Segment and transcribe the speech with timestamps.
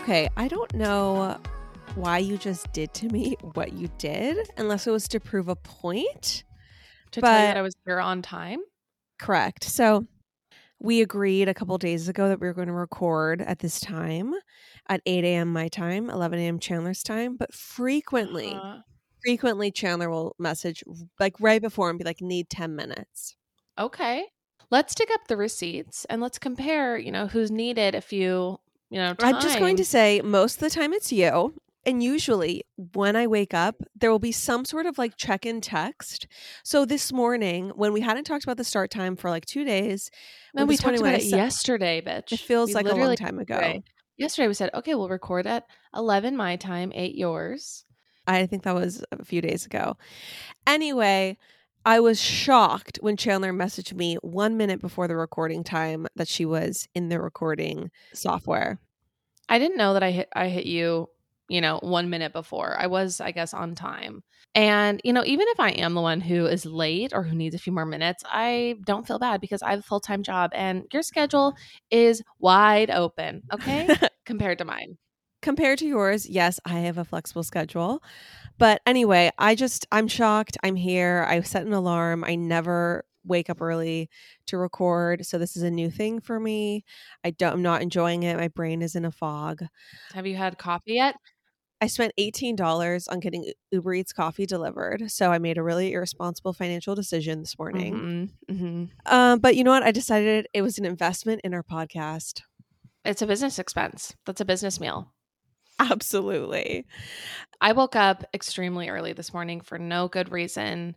[0.00, 1.38] Okay, I don't know
[1.94, 5.56] why you just did to me what you did, unless it was to prove a
[5.56, 6.44] point.
[7.12, 8.60] To tell you But- that I was here on time.
[9.18, 9.64] Correct.
[9.64, 10.06] So
[10.78, 14.32] we agreed a couple days ago that we were going to record at this time
[14.88, 15.52] at 8 a.m.
[15.52, 16.58] my time, 11 a.m.
[16.58, 17.36] Chandler's time.
[17.36, 18.78] But frequently, Uh,
[19.22, 20.82] frequently Chandler will message
[21.18, 23.36] like right before and be like, need 10 minutes.
[23.78, 24.24] okay.
[24.70, 28.98] Let's dig up the receipts and let's compare, you know, who's needed a few, you
[28.98, 31.54] know, I'm just going to say most of the time it's you.
[31.86, 35.62] And usually when I wake up, there will be some sort of like check in
[35.62, 36.26] text.
[36.62, 40.10] So this morning, when we hadn't talked about the start time for like two days,
[40.52, 42.32] when we talked about it yesterday, bitch.
[42.32, 43.54] it feels We like a long time ago.
[43.54, 43.82] yesterday-
[44.18, 45.64] Yesterday we said, okay, we'll record at
[45.96, 47.86] 11 my time, 8 yours.
[48.26, 49.96] I think that was a few days ago.
[50.66, 51.38] Anyway,
[51.84, 56.44] I was shocked when Chandler messaged me one minute before the recording time that she
[56.44, 58.78] was in the recording software.
[59.48, 61.08] I didn't know that I hit I hit you,
[61.48, 62.76] you know, 1 minute before.
[62.78, 64.22] I was I guess on time.
[64.54, 67.54] And, you know, even if I am the one who is late or who needs
[67.54, 70.86] a few more minutes, I don't feel bad because I have a full-time job and
[70.92, 71.54] your schedule
[71.90, 73.88] is wide open, okay?
[74.26, 74.98] Compared to mine.
[75.40, 78.02] Compared to yours, yes, I have a flexible schedule.
[78.60, 80.56] But anyway, I just, I'm shocked.
[80.62, 81.26] I'm here.
[81.28, 82.22] I set an alarm.
[82.22, 84.08] I never wake up early
[84.46, 85.26] to record.
[85.26, 86.84] So this is a new thing for me.
[87.24, 88.36] I don't, I'm not enjoying it.
[88.36, 89.62] My brain is in a fog.
[90.14, 91.16] Have you had coffee yet?
[91.80, 95.10] I spent $18 on getting Uber Eats coffee delivered.
[95.10, 98.30] So I made a really irresponsible financial decision this morning.
[98.48, 98.90] Mhm, mhm.
[99.06, 99.82] Um, but you know what?
[99.82, 102.42] I decided it was an investment in our podcast.
[103.06, 104.14] It's a business expense.
[104.26, 105.10] That's a business meal.
[105.80, 106.86] Absolutely.
[107.60, 110.96] I woke up extremely early this morning for no good reason.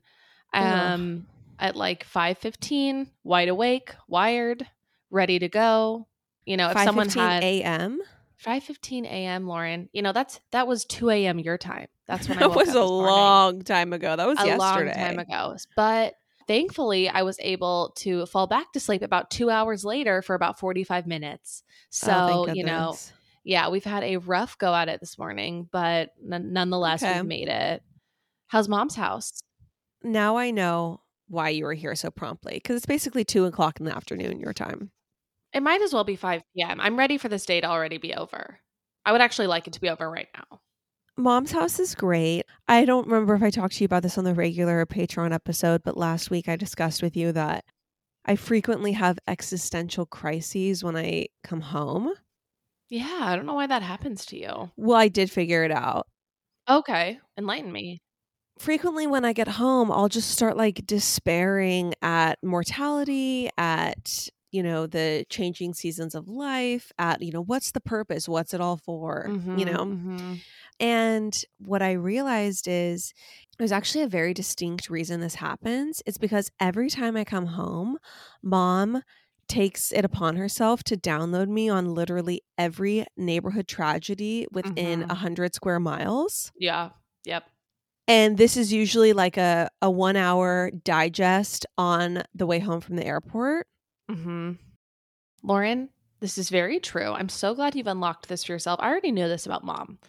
[0.54, 0.62] Ugh.
[0.62, 1.28] Um
[1.60, 4.68] at like 5:15, wide awake, wired,
[5.10, 6.08] ready to go.
[6.46, 8.02] You know, if someone 5:15 had a.m.
[8.38, 11.40] 5:15 a.m., Lauren, you know, that's that was 2 a.m.
[11.40, 11.88] your time.
[12.08, 12.84] That's when I That was a morning.
[12.86, 14.16] long time ago.
[14.16, 14.92] That was a yesterday.
[14.92, 15.56] long time ago.
[15.76, 16.16] But
[16.48, 20.60] thankfully, I was able to fall back to sleep about 2 hours later for about
[20.60, 21.64] 45 minutes.
[21.90, 22.98] So, Oh, you know.
[23.44, 27.16] Yeah, we've had a rough go at it this morning, but n- nonetheless, Okay.
[27.18, 27.84] we've made it.
[28.48, 29.40] How's mom's house?
[30.06, 31.00] now I know
[31.30, 34.52] why you were here so promptly because it's basically two o'clock in the afternoon your
[34.54, 34.92] time.
[35.54, 36.82] It might as well be 5 p.m.
[36.82, 38.60] I'm ready for this day to already be over.
[39.06, 40.60] I would actually like it to be over right now.
[41.16, 42.44] Mom's house is great.
[42.68, 45.84] I don't remember if I talked to you about this on the regular Patreon episode,
[45.84, 47.64] but last week I discussed with you that
[48.26, 52.14] I frequently have existential crises when I come home.
[52.94, 54.72] Yeah, I don't know why that happens to you.
[54.76, 56.08] Well, I did figure it out.
[56.68, 58.02] Okay, enlighten me.
[58.60, 64.86] Frequently, when I get home, I'll just start like despairing at mortality, at, you know,
[64.86, 68.30] the changing seasons of life, at, you know, what's the purpose?
[68.30, 69.34] What's it all for?
[69.52, 69.96] You Mhm, know?
[69.96, 70.44] mhm.
[70.80, 73.14] And what I realized is
[73.60, 76.02] there's actually a very distinct reason this happens.
[76.06, 77.98] It's because every time I come home,
[78.44, 79.04] mom
[79.48, 85.18] takes it upon herself to download me on literally every neighborhood tragedy within a Mhm.
[85.18, 86.52] hundred square miles.
[86.58, 86.90] Yeah.
[87.26, 87.44] Yep.
[88.08, 92.96] And this is usually like a, a one hour digest on the way home from
[92.98, 93.68] the airport.
[94.12, 94.54] Mm-hmm.
[95.42, 95.90] Lauren,
[96.20, 97.12] this is very true.
[97.12, 98.80] I'm so glad you've unlocked this for yourself.
[98.82, 100.00] I already knew this about mom.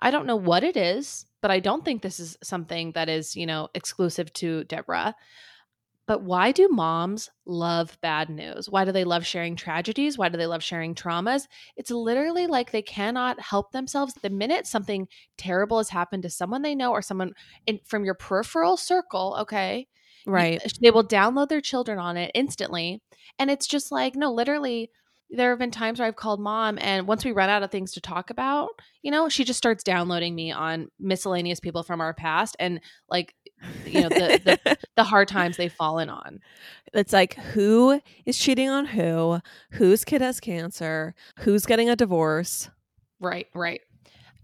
[0.00, 3.36] I don't know what it is, but I don't think this is something that is,
[3.36, 5.14] you know, exclusive to Deborah.
[6.06, 8.68] But why do moms love bad news?
[8.68, 10.18] Why do they love sharing tragedies?
[10.18, 11.46] Why do they love sharing traumas?
[11.76, 14.14] It's literally like they cannot help themselves.
[14.14, 17.32] The minute something terrible has happened to someone they know or someone
[17.66, 19.86] in, from your peripheral circle, okay,
[20.26, 20.62] you- Right.
[20.80, 23.02] they will download their children on it instantly
[23.38, 24.90] and it's just like no literally
[25.30, 27.92] there have been times where i've called mom and once we run out of things
[27.92, 28.68] to talk about
[29.02, 33.34] you know she just starts downloading me on miscellaneous people from our past and like
[33.86, 36.40] you know the the, the hard times they've fallen on.
[36.92, 39.40] It's like who is cheating on who,
[39.72, 42.70] whose kid has cancer, who's getting a divorce.
[43.20, 43.80] right right.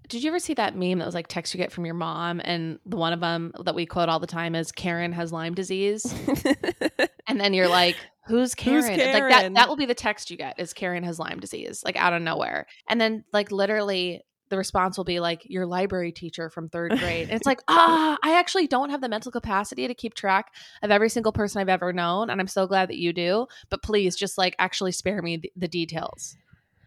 [0.08, 2.40] Did you ever see that meme that was like text you get from your mom
[2.44, 5.54] and the one of them that we quote all the time is karen has lyme
[5.54, 6.04] disease.
[7.28, 7.94] And then you're like
[8.26, 9.52] who's karen, Like that Karen?
[9.52, 12.20] that will be the text you get is karen has lyme disease like out of
[12.22, 12.66] nowhere.
[12.88, 17.28] And then like literally the response will be like your library teacher from third grade
[17.28, 20.52] and it's like ah i actually don't have the mental capacity to keep track
[20.82, 23.82] of every single person i've ever known and i'm so glad that you do but
[23.82, 26.36] please just like actually spare me the, the details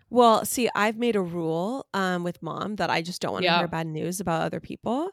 [0.10, 3.51] Well, see, I've made a rule um, with mom that I just don't want to
[3.51, 3.57] Yeah.
[3.60, 5.09] hear bad news about other people.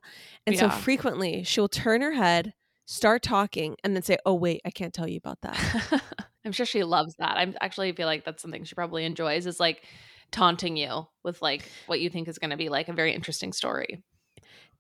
[0.47, 2.53] And so frequently she'll turn her head,
[2.85, 6.03] start talking, and then say, Oh, wait, I can't tell you about that.
[6.45, 7.37] I'm sure she loves that.
[7.39, 9.85] I'm actually feel like that's something she probably enjoys is like
[10.31, 13.53] taunting you with like what you think is going to be like a very interesting
[13.53, 14.03] story.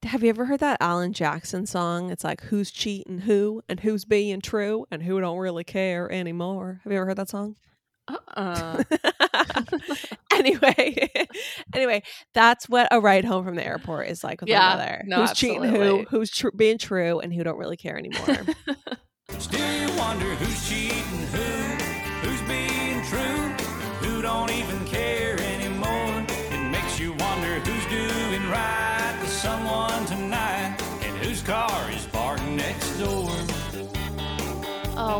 [0.02, 2.10] Have you ever heard that Alan Jackson song?
[2.10, 6.80] It's like who's cheating who and who's being true and who don't really care anymore.
[6.84, 7.56] Have you ever heard that song?
[8.08, 8.82] Uh-uh.
[10.32, 11.08] anyway,
[11.74, 12.02] anyway,
[12.34, 15.02] that's what a ride home from the airport is like with Yeah, my mother.
[15.06, 18.24] no, who's cheating who, who's tr- being true, and who don't really care anymore.
[19.38, 25.19] Still you wonder who's cheating who, who's being true, who don't even care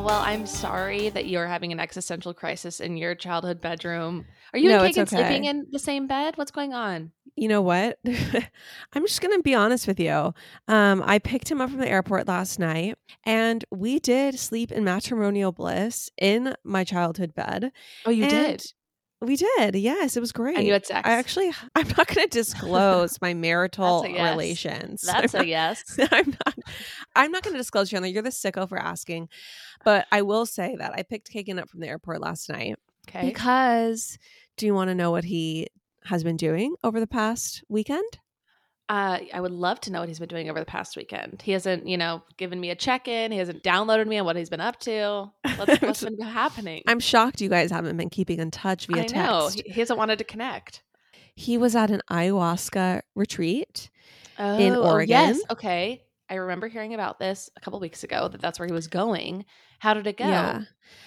[0.00, 4.25] Oh, well, I'm sorry that you're having an existential crisis in your childhood bedroom.
[4.55, 6.38] Are you No, and Kagan sleeping in the same bed?
[6.38, 7.12] What's going on?
[7.37, 7.99] you know what?
[8.06, 10.32] I'm just gonna be honest with you.
[10.69, 14.85] Um, I picked him up from the airport last night, and we did sleep in
[14.85, 17.70] matrimonial bliss in my childhood bed.
[18.06, 18.73] Oh, you And did.
[19.22, 19.75] We did.
[19.75, 20.56] Yes, it was great.
[20.56, 21.06] And you had sex.
[21.06, 24.31] I actually, I'm not going to disclose my marital That's yes.
[24.31, 25.02] relations.
[25.06, 25.99] That's I'm a yes.
[26.11, 26.55] I'm not.
[27.14, 28.08] I'm not going to disclose, Chandler.
[28.08, 29.28] You're the sicko for asking,
[29.84, 32.76] but I will say that I picked Kagan up from the airport last night
[33.08, 33.26] Okay.
[33.26, 34.19] because.
[34.56, 35.69] Do you want to know what he
[36.05, 38.19] has been doing over the past weekend?
[38.90, 41.42] Uh, I would love to know what he's been doing over the past weekend.
[41.42, 43.31] He hasn't, you know, given me a check in.
[43.31, 45.31] He hasn't downloaded me on what he's been up to.
[45.54, 46.82] What's, what's been happening?
[46.88, 49.62] I'm shocked you guys haven't been keeping in touch via I know text.
[49.64, 50.82] he, he hasn't wanted to connect.
[51.37, 53.90] He was at an ayahuasca retreat.
[54.40, 55.36] Oh, In oh, yes.
[55.36, 55.40] Oregon?
[55.52, 56.02] Okay.
[56.28, 59.44] I remember hearing about this a couple weeks ago that that's where he was going.
[59.81, 60.27] How did it go?
[60.27, 60.62] Yeah.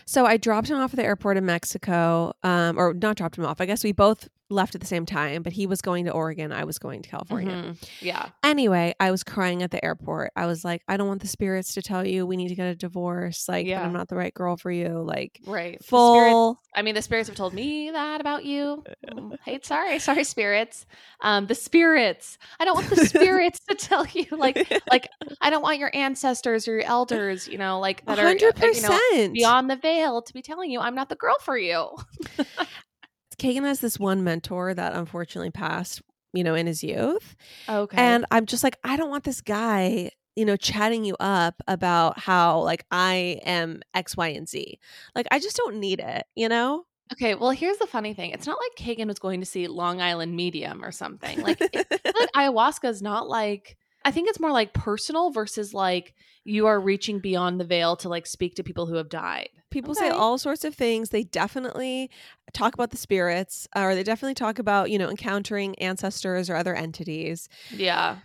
[0.05, 3.45] So I dropped him off at the airport in Mexico, um, or not dropped him
[3.45, 3.59] off.
[3.61, 6.51] I guess we both left at the same time, but he was going to Oregon.
[6.51, 7.51] I was going to California.
[7.51, 7.89] Mhm.
[8.01, 8.27] Yeah.
[8.43, 10.31] Anyway, I was crying at the airport.
[10.35, 12.67] I was like, I don't want the spirits to tell you we need to get
[12.67, 13.47] a divorce.
[13.49, 13.81] Like, that Yeah.
[13.83, 14.89] I'm not the right girl for you.
[15.01, 15.79] Like, Right.
[15.79, 16.59] The spirits- full.
[16.75, 18.83] I mean, the spirits have told me that about you.
[19.13, 20.85] Mm, Hey, sorry, sorry, spirits.
[21.21, 22.37] Um, the spirits.
[22.59, 25.07] I don't want the spirits to tell you, like, like
[25.41, 28.55] I don't want your ancestors or your elders, you know, like that are, uh, hundred
[28.63, 31.89] you know, beyond the veil to be telling you I'm not the girl for you.
[33.37, 36.01] Kagan has this one mentor that unfortunately passed,
[36.33, 37.35] you know, in his youth.
[37.67, 37.97] Okay.
[37.97, 42.19] And I'm just like, I don't want this guy, you know, chatting you up about
[42.19, 44.79] how like I am X, Y, and Z.
[45.15, 46.85] Like, I just don't need it, you know?
[47.13, 48.31] okay, well, here's the funny thing.
[48.31, 51.41] It's not like Kagan was going to see Long Island Medium or something.
[51.41, 51.73] Like, it,
[52.05, 56.13] like ayahuasca is not like I think it's more like personal versus like
[56.43, 59.49] you are reaching beyond the veil to like speak to people who have died.
[59.71, 61.09] People say all sorts of things.
[61.09, 62.11] They definitely
[62.53, 66.55] talk about the spirits, uh, or they definitely talk about, you know, encountering ancestors or
[66.55, 67.49] other entities.
[67.71, 68.17] Yeah.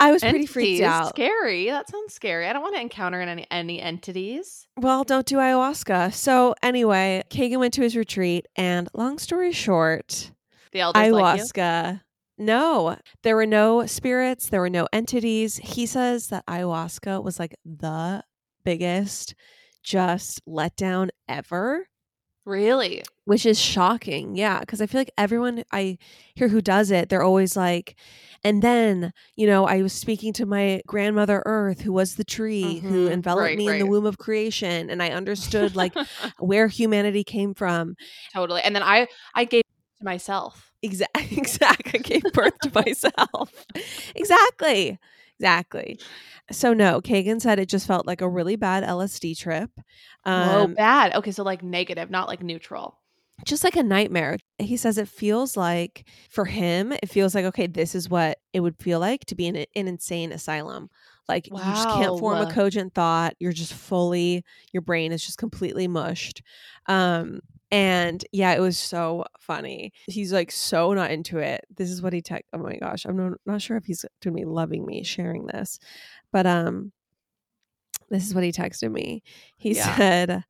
[0.00, 0.86] I was pretty freaked Entities.
[0.86, 1.08] out.
[1.10, 1.66] Scary.
[1.66, 2.46] That sounds scary.
[2.46, 4.66] I don't want to encounter any any entities.
[4.78, 6.14] Well, don't do ayahuasca.
[6.14, 10.32] So, anyway, Kagan went to his retreat, and long story short,
[10.72, 12.00] The elders like ayahuasca.
[12.40, 15.58] No, there were no spirits, there were no entities.
[15.58, 18.24] He says that ayahuasca was like the
[18.64, 19.34] biggest
[19.84, 21.86] just letdown ever,
[22.44, 23.04] Really?
[23.24, 24.34] which is shocking.
[24.36, 25.98] Yeah, because I feel like everyone I
[26.34, 27.96] hear who does it, they're always like,
[28.42, 32.80] and then, you know, I was speaking to my grandmother Earth, who was the tree
[32.80, 33.12] who Mhm.
[33.12, 35.94] enveloped Right, me in the womb of creation, and I understood like
[36.38, 37.96] where humanity came from.
[38.32, 38.62] totally.
[38.62, 39.62] And then I I gave
[40.00, 40.72] to myself.
[40.82, 41.28] Exactly.
[41.38, 42.00] Exactly.
[42.00, 43.66] I gave birth to myself.
[44.14, 44.98] exactly.
[45.38, 45.98] Exactly.
[46.52, 49.70] So no, Kagan said it just felt like a really bad LSD trip.
[50.24, 51.14] Um, bad.
[51.14, 52.98] Okay, so like negative, not like neutral.
[53.46, 54.36] just like a nightmare.
[54.58, 58.60] He says it feels like for him, it feels like okay, this is what it
[58.60, 60.90] would feel like to be in an insane asylum.
[61.28, 63.34] Like you just can't form a cogent thought.
[63.38, 66.42] You're just fully your brain is just completely mushed.
[66.86, 69.92] Um and yeah, it was so funny.
[70.06, 71.64] He's like so not into it.
[71.74, 72.44] This is what he tech.
[72.52, 75.78] Oh my gosh, I'm not, not sure if he's to be loving me sharing this,
[76.32, 76.92] but um,
[78.08, 79.22] this is what he texted me.
[79.56, 79.96] He Yeah.
[79.96, 80.44] said,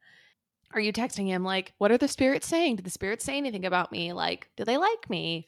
[0.72, 2.76] Are you texting him like, what are the spirits saying?
[2.76, 4.12] Did the spirits say anything about me?
[4.12, 5.46] Like, do they like me?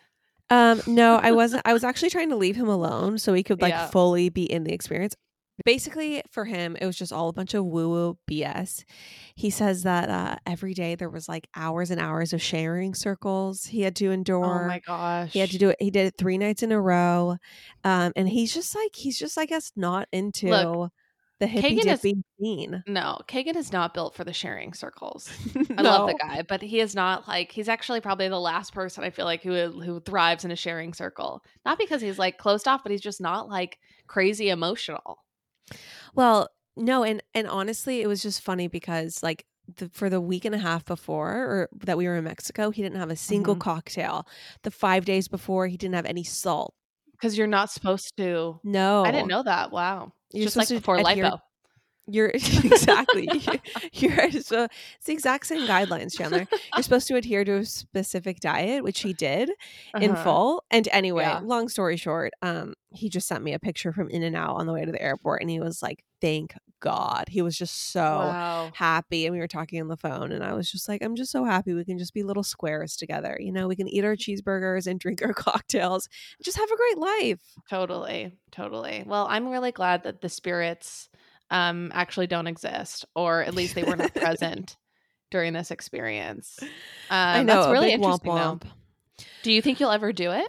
[0.50, 1.62] Um, no, I wasn't.
[1.64, 3.86] I was actually trying to leave him alone so he could like Yeah.
[3.88, 5.14] fully be in the experience.
[5.64, 8.84] Basically, for him, it was just all a bunch of woo woo BS.
[9.34, 13.66] He says that uh, every day there was like hours and hours of sharing circles
[13.66, 14.64] he had to endure.
[14.64, 15.32] oh my gosh.
[15.32, 15.76] He had to do it.
[15.78, 17.36] He did it three nights in a row,
[17.84, 20.90] um, and he's just like he's just I guess not into
[21.38, 22.82] the hippy Kagan is- dippy scene.
[22.86, 25.30] No, Kagan is not built for the sharing circles.
[25.76, 29.04] I love the guy, but he is not like he's actually probably the last person
[29.04, 31.44] I feel like who who thrives in a sharing circle.
[31.64, 35.18] Not because he's like closed off, but he's just not like crazy emotional.
[36.14, 39.44] Well, no, and and honestly, it was just funny because like
[39.76, 42.82] the, for the week and a half before or that we were in Mexico, he
[42.82, 43.60] didn't have a single Mhm.
[43.60, 44.26] cocktail.
[44.62, 46.74] The 5 days before, he didn't have any salt.
[47.12, 48.60] Because you're not supposed to.
[48.64, 49.04] No.
[49.04, 49.70] I didn't know that.
[49.70, 50.12] Wow.
[50.32, 51.38] You're Just like supposed to before lipo.
[52.08, 53.30] You're exactly.
[53.92, 54.64] You're so
[54.96, 56.46] it's the exact same guidelines, Chandler.
[56.74, 59.50] You're supposed to adhere to a specific diet, which he did
[60.00, 60.16] in Uh-huh.
[60.16, 60.64] full.
[60.70, 61.40] And anyway, Yeah.
[61.40, 64.66] long story short, um, he just sent me a picture from In and Out on
[64.66, 68.34] the way to the airport, and he was like, "Thank God." He was just so
[68.34, 68.72] Wow.
[68.72, 71.30] happy, and we were talking on the phone, and I was just like, "I'm just
[71.30, 73.36] so happy we can just be little squares together.
[73.40, 76.76] You know, we can eat our cheeseburgers and drink our cocktails, and just have a
[76.76, 78.38] great life." Totally.
[78.50, 79.04] Totally.
[79.06, 81.08] Well, I'm really glad that the spirits
[81.52, 84.76] um actually don't exist, or at least they were not present
[85.30, 86.58] during this experience.
[86.60, 86.68] Um,
[87.10, 88.34] I know, That's really womp interesting.
[88.34, 88.58] though.
[88.60, 88.62] womp.
[89.44, 90.48] Do you think you'll ever do it?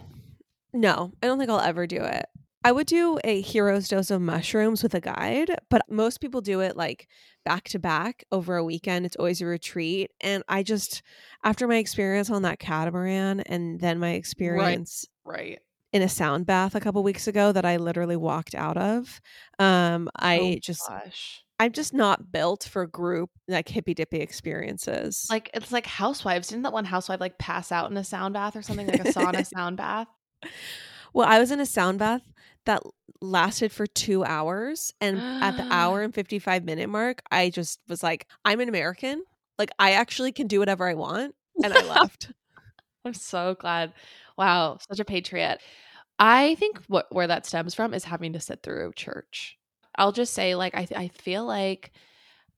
[0.72, 2.26] No, I don't think I'll ever do it.
[2.66, 6.60] I would do a hero's dose of mushrooms with a guide, but most people do
[6.60, 7.06] it like
[7.44, 9.04] back to back over a weekend.
[9.04, 10.10] It's always a retreat.
[10.22, 11.02] And I just,
[11.44, 15.58] after my experience on that catamaran and then my experience Right.
[15.94, 19.20] In a sound bath a couple weeks ago that I literally walked out of,
[19.58, 21.42] um, I Oh, just, Gosh.
[21.58, 25.26] I'm just not built for group like hippy dippy experiences.
[25.30, 26.48] Like it's like housewives.
[26.48, 29.04] Didn't that one housewife like pass out in a sound bath or something like a
[29.04, 30.08] sauna sound bath?
[31.14, 32.22] Well, I was in a sound bath
[32.66, 32.82] that
[33.20, 34.92] lasted for two hours.
[35.00, 39.22] And at the hour and 55 minute mark, I just was like, I'm an American.
[39.56, 41.36] Like, I actually can do whatever I want.
[41.62, 42.32] And I left.
[43.04, 43.92] I'm so glad.
[44.36, 45.60] Wow, such a patriot.
[46.18, 49.58] I think what where that stems from is having to sit through church.
[49.96, 51.92] I'll just say, like, I I feel like,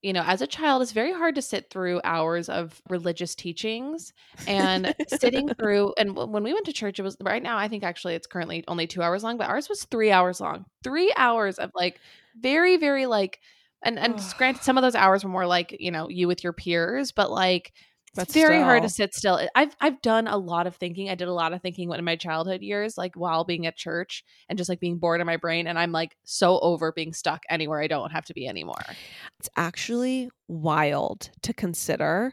[0.03, 4.13] you know, as a child, it's very hard to sit through hours of religious teachings
[4.47, 5.95] and sitting through.
[5.99, 7.59] And w- when we went to church, it was right now.
[7.59, 10.67] I think actually it's currently only two hours long, but ours was three hours long.
[10.85, 12.01] Three hours of like
[12.37, 13.41] very very like.
[13.85, 16.53] And and granted, some of those hours were more like you know you with your
[16.53, 17.73] peers, but like
[18.17, 19.47] But it's very hard to sit still.
[19.55, 21.11] I've I've done a lot of thinking.
[21.11, 24.25] I did a lot of thinking in my childhood years, like while being at church
[24.49, 25.67] and just like being bored in my brain.
[25.67, 28.99] And I'm like so over being stuck anywhere I don't have to be anymore.
[29.39, 32.33] It's actually wild to consider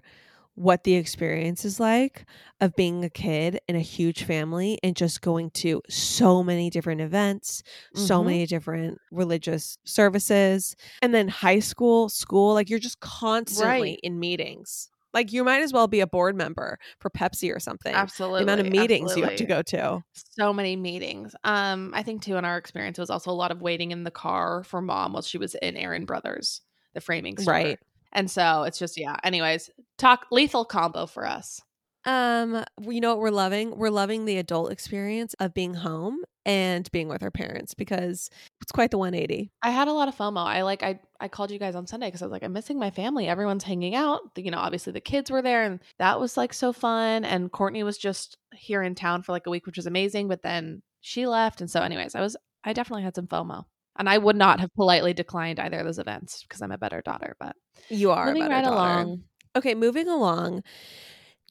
[0.55, 2.25] what the experience is like
[2.61, 7.01] of being a kid in a huge family and just going to so many different
[7.01, 7.63] events,
[7.93, 8.23] so Mhm.
[8.23, 10.75] many different religious services.
[11.03, 13.99] And then high school, school, like you're just constantly Right.
[14.03, 14.89] in meetings.
[15.13, 17.93] Like you might as well be a board member for Pepsi or something.
[17.93, 18.39] Absolutely.
[18.39, 20.03] the amount of meetings you have to go to.
[20.13, 21.35] So many meetings.
[21.43, 24.03] Um, I think too in our experience it was also a lot of waiting in
[24.03, 26.61] the car for mom while she was in Aaron Brothers,
[26.93, 27.53] the framing store.
[27.53, 27.79] Right.
[28.11, 29.17] And so it's just yeah.
[29.23, 31.61] Anyways, talk lethal combo for us.
[32.05, 33.77] Um, you know what we're loving?
[33.77, 38.29] We're loving the adult experience of being home and being with our parents because
[38.61, 39.49] it's quite the 180.
[39.61, 40.45] I had a lot of FOMO.
[40.45, 42.77] I like I I called you guys on Sunday because I was like I'm missing
[42.77, 43.27] my family.
[43.27, 44.19] Everyone's hanging out.
[44.35, 47.23] You know, obviously the kids were there, and that was like so fun.
[47.23, 50.27] And Courtney was just here in town for like a week, which was amazing.
[50.27, 53.63] But then she left, and so anyways, I was I definitely had some FOMO,
[53.97, 57.01] and I would not have politely declined either of those events because I'm a better
[57.01, 57.37] daughter.
[57.39, 57.55] But
[57.89, 58.75] You are a moving better right daughter.
[58.75, 59.23] along.
[59.55, 60.63] Okay, moving along.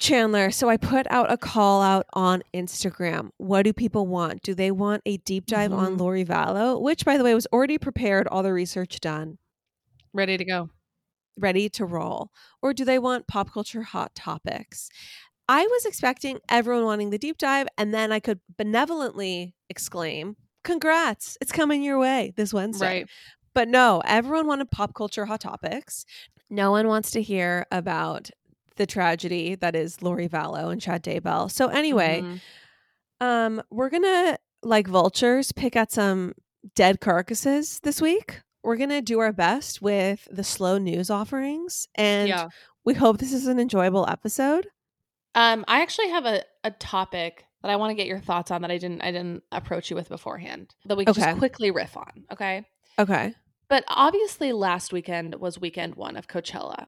[0.00, 3.30] Chandler, so I put out a call out on Instagram.
[3.37, 4.42] What do people want?
[4.42, 6.00] Do they want a deep dive on Mhm.
[6.00, 9.38] Lori Vallow, which by the way was already prepared, all the research done,
[10.12, 10.70] Ready to go.
[11.37, 12.30] ready to roll?
[12.61, 14.88] Or do they want pop culture hot topics?
[15.49, 21.37] I was expecting everyone wanting the deep dive, and then I could benevolently exclaim, Congrats,
[21.40, 22.87] it's coming your way this Wednesday.
[23.00, 23.08] Right.
[23.54, 26.06] But no, everyone wanted pop culture hot topics.
[26.49, 28.30] No one wants to hear about
[28.76, 31.50] the tragedy that is Lori Vallow and Chad Daybell.
[31.50, 32.41] So anyway, Mhm.
[33.21, 36.35] um, we're gonna like vultures pick at some
[36.75, 38.41] dead carcasses this week.
[38.62, 42.49] We're gonna do our best with the slow news offerings, and yeah.
[42.85, 44.69] we hope this is an enjoyable episode.
[45.35, 48.62] Um, I actually have a, a topic that I want to get your thoughts on
[48.62, 51.23] that I didn't I didn't approach you with beforehand that we can Okay.
[51.23, 52.25] just quickly riff on.
[52.31, 52.64] Okay.
[52.99, 53.35] Okay.
[53.69, 56.87] But obviously, last weekend was weekend one of Coachella.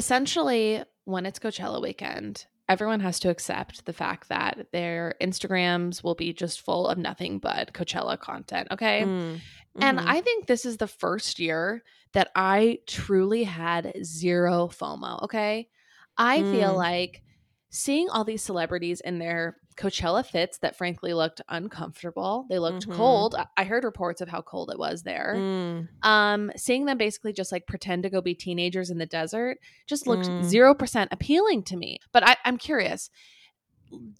[0.00, 6.14] Essentially, when it's Coachella weekend, everyone has to accept the fact that their Instagrams will
[6.14, 8.68] be just full of nothing but Coachella content.
[8.70, 9.02] Okay.
[9.02, 9.40] Mm,
[9.82, 10.04] And mhm.
[10.06, 11.82] I think this is the first year
[12.14, 15.22] that I truly had zero FOMO.
[15.24, 15.68] Okay.
[16.16, 16.76] I feel Mm.
[16.76, 17.22] like
[17.68, 22.44] seeing all these celebrities in their Coachella fits that frankly looked uncomfortable.
[22.50, 22.94] They looked Mhm.
[22.96, 23.34] cold.
[23.56, 25.34] I- heard reports of how cold it was there.
[25.38, 29.58] Mm, Um, seeing them basically just like pretend to go be teenagers in the desert
[29.86, 30.44] just looked Mm.
[30.44, 31.98] zero percent appealing to me.
[32.12, 33.08] But I, I'm curious.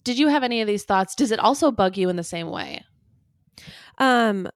[0.03, 1.13] Did you have any of these thoughts?
[1.15, 2.83] Does it also bug you in the same way?
[3.99, 4.49] Um,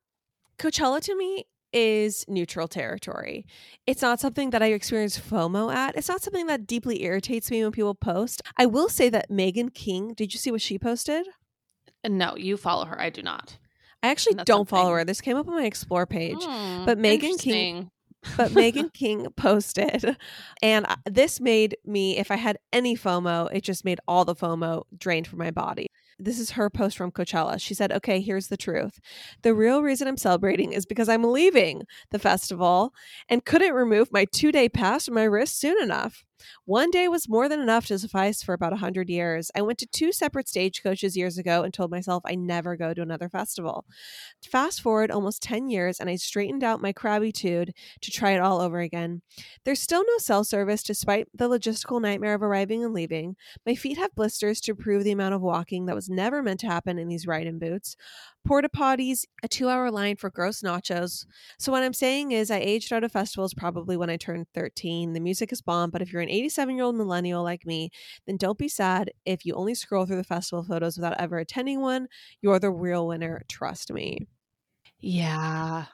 [0.58, 3.46] Coachella to me is neutral territory.
[3.86, 5.96] It's not something that I experience FOMO at.
[5.98, 8.42] It's not something that deeply irritates me when people post.
[8.58, 11.28] I will say that Megan King, did you see what she posted?
[12.08, 13.00] No, you follow her.
[13.00, 13.58] I do not.
[14.02, 15.04] I actually don't follow her.
[15.04, 16.38] This came up on my explore page.
[16.44, 17.92] Hmm, But Megan King-
[18.38, 20.18] but Megan King posted,
[20.64, 24.84] and this made me, if I had any FOMO, it just made all the FOMO
[24.98, 25.88] drained from my body.
[26.18, 27.60] This is her post from Coachella.
[27.60, 29.00] She said, Okay, here's the truth.
[29.42, 32.94] The real reason I'm celebrating is because I'm leaving the festival
[33.28, 36.24] and couldn't remove my two day pass from my wrist soon enough.
[36.66, 39.52] One day was more than enough to suffice for about 100 years.
[39.56, 43.02] I went to two separate stagecoaches years ago and told myself I never go to
[43.02, 43.86] another festival.
[44.50, 48.62] Fast forward almost 10 years, and I straightened out my crabbytude to try it all
[48.62, 49.22] over again.
[49.64, 53.36] There's still no cell service despite the logistical nightmare of arriving and leaving.
[53.66, 56.68] My feet have blisters to prove the amount of walking that was never meant to
[56.68, 57.96] happen in these ride in boots.
[58.46, 61.26] Porta potties, a two hour line for gross nachos.
[61.58, 65.14] So, what I'm saying is, I aged out of festivals probably when I turned 13.
[65.14, 67.92] The music is bomb, but if you're an 87 year old millennial like me,
[68.28, 71.82] then don't be sad if you only scroll through the festival photos without ever attending
[71.82, 72.08] one.
[72.42, 74.20] You're the real winner, trust me
[75.00, 75.88] Yeah.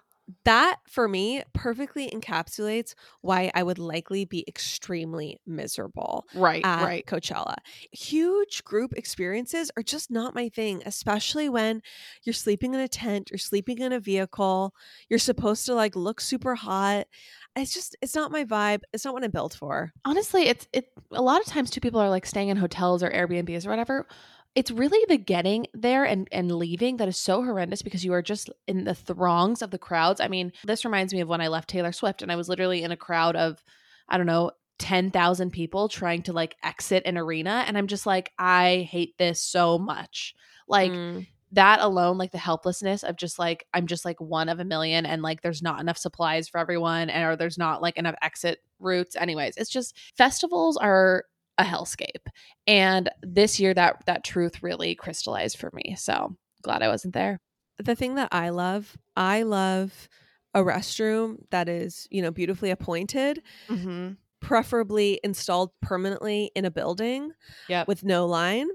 [0.46, 6.70] that for me perfectly encapsulates why I would likely be extremely miserable Right.
[6.78, 7.06] at right.
[7.06, 7.56] Coachella.
[7.92, 11.82] Huge group experiences are just not my thing, especially when
[12.24, 14.74] you're sleeping in a tent, you're sleeping in a vehicle,
[15.10, 17.08] you're supposed to like look super hot.
[17.56, 18.82] It's just it's not my vibe.
[18.94, 19.92] It's not what I'm built for.
[20.06, 23.10] honestly it's it a lot of times two people are like staying in hotels or
[23.10, 24.08] airbnbs or whatever
[24.56, 28.22] it's really the getting there and and leaving that is so horrendous because you are
[28.22, 31.48] just in the throngs of the crowds i mean this reminds me of when i
[31.48, 33.64] left taylor swift and i was literally in a crowd of
[34.10, 38.32] i don't know 10,000 people trying to like exit an arena and i'm just like
[38.40, 40.34] i hate this so much
[40.68, 41.28] like Mm.
[41.52, 45.06] That alone like the helplessness of just like i'm just like one of a million
[45.06, 48.60] and like there's not enough supplies for everyone and or there's not like enough exit
[48.80, 51.26] routes anyways it's just festivals are
[51.58, 52.28] a hellscape
[52.66, 57.40] and this year that that truth really crystallized for me so glad i wasn't there
[57.86, 60.08] the thing that I love, I love
[60.54, 64.12] a restroom that is, you know, beautifully appointed mm-hmm.
[64.42, 67.32] preferably installed permanently in a building
[67.70, 67.88] Yep.
[67.88, 68.68] with no line.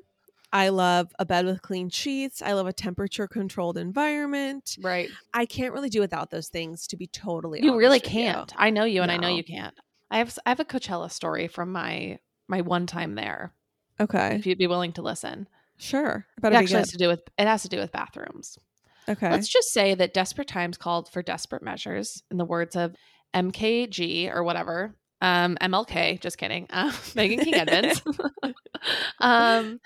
[0.53, 2.41] I love a bed with clean sheets.
[2.41, 4.77] I love a temperature controlled environment.
[4.81, 8.11] right I can't really do without those things to be totally you really with you.
[8.23, 9.75] can't i know you and i know you can't
[10.11, 13.53] i have i have a coachella story from my my one time there
[13.99, 14.37] Okay.
[14.37, 16.27] if you'd be willing to listen Sure.
[16.43, 18.57] It actually has to do with it has to do with bathrooms
[19.09, 19.31] Okay.
[19.31, 22.97] Let's just say that desperate times called for desperate measures, in the words of
[23.35, 24.97] MKG or whatever.
[25.21, 26.67] Um, MLK, just kidding.
[26.71, 28.03] Uh, Megan King Edmonds.
[29.21, 29.81] um,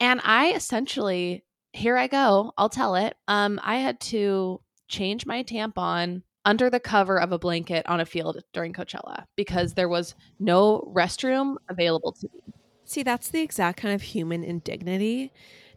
[0.00, 3.16] and I essentially, here I go, I'll tell it.
[3.28, 8.04] Um, I had to change my tampon under the cover of a blanket on a
[8.06, 12.52] field during Coachella because there was no restroom available to me.
[12.84, 15.32] See, that's the exact kind of human indignity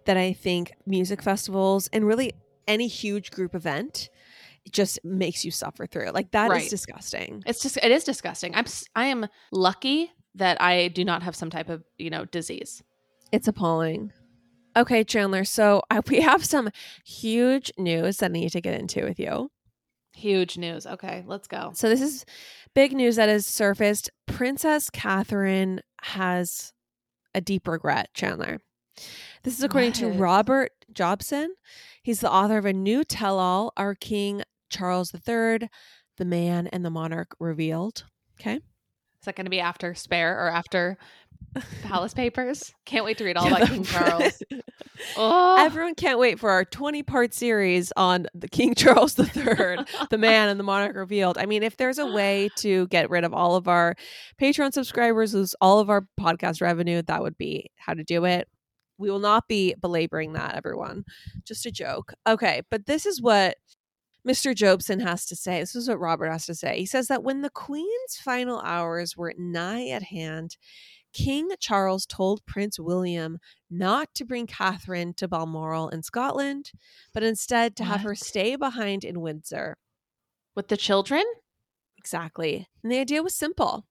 [0.05, 2.33] that I think music festivals and really
[2.67, 4.09] any huge group event
[4.69, 6.09] just makes you suffer through.
[6.11, 6.69] Like that is Right.
[6.69, 7.43] disgusting.
[7.45, 8.53] It's just, it is disgusting.
[8.53, 12.83] I'm, I am lucky that I do not have some type of, you know, disease.
[13.31, 14.11] It's appalling.
[14.75, 15.43] Okay, Chandler.
[15.43, 16.69] So I, we have some
[17.05, 19.49] huge news that I need to get into with you.
[20.15, 20.87] Huge news.
[20.87, 21.71] Okay, let's go.
[21.75, 22.25] So this is
[22.73, 24.09] big news that has surfaced.
[24.25, 26.73] Princess Catherine has
[27.35, 28.59] a deep regret, Chandler.
[29.43, 31.53] This is according to Robert Jobson.
[32.01, 35.69] He's the author of a new tell-all, Our King Charles III,
[36.17, 38.05] The Man and the Monarch Revealed.
[38.39, 38.55] Okay.
[38.55, 40.97] Is that going to be after Spare or after
[41.83, 42.73] Palace Papers?
[42.85, 44.41] Can't wait to read all about King Charles.
[45.15, 49.25] Oh, Everyone can't wait for our 20 part series on the King Charles III,
[50.09, 51.37] the man and the monarch revealed.
[51.37, 53.95] I mean, if there's a way to get rid of all of our
[54.41, 58.47] Patreon subscribers, lose all of our podcast revenue, that would be how to do it.
[58.97, 61.05] We will not be belaboring that, everyone.
[61.45, 62.13] Just a joke.
[62.27, 63.57] Okay, but this is what
[64.27, 64.53] Mr.
[64.53, 65.59] Jobson has to say.
[65.59, 66.79] This is what Robert has to say.
[66.79, 70.57] He says that when the Queen's final hours were nigh at hand,
[71.25, 76.71] King Charles told Prince William not to bring Catherine to Balmoral in Scotland,
[77.13, 79.75] but instead to have her stay behind in Windsor.
[80.55, 81.23] with the children?
[81.97, 82.67] Exactly.
[82.83, 83.85] And the idea was simple.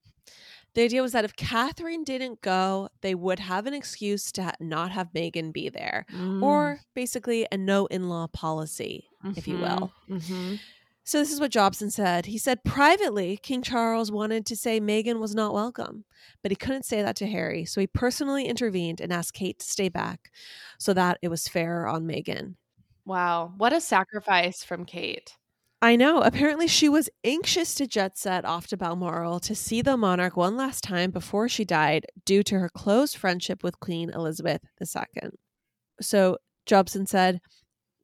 [0.74, 4.90] The idea was that if Catherine didn't go, they would have an excuse to not
[4.90, 6.42] have Meghan be there, Mm.
[6.42, 9.92] or basically a no in law policy, if you will.
[10.08, 10.58] Mhm.
[11.06, 12.26] So this is what Jobson said.
[12.26, 16.04] He said privately, King Charles wanted to say Meghan was not welcome,
[16.42, 17.64] but he couldn't say that to Harry.
[17.64, 20.32] So he personally intervened and asked Kate to stay back
[20.80, 22.56] so that it was fair on Meghan.
[23.04, 25.32] Wow, what a sacrifice from Kate.
[25.80, 26.22] I know.
[26.22, 30.56] Apparently, she was anxious to jet set off to Balmoral to see the monarch one
[30.56, 35.30] last time before she died due to her close friendship with Queen Elizabeth II.
[36.00, 37.40] So, Jobson said,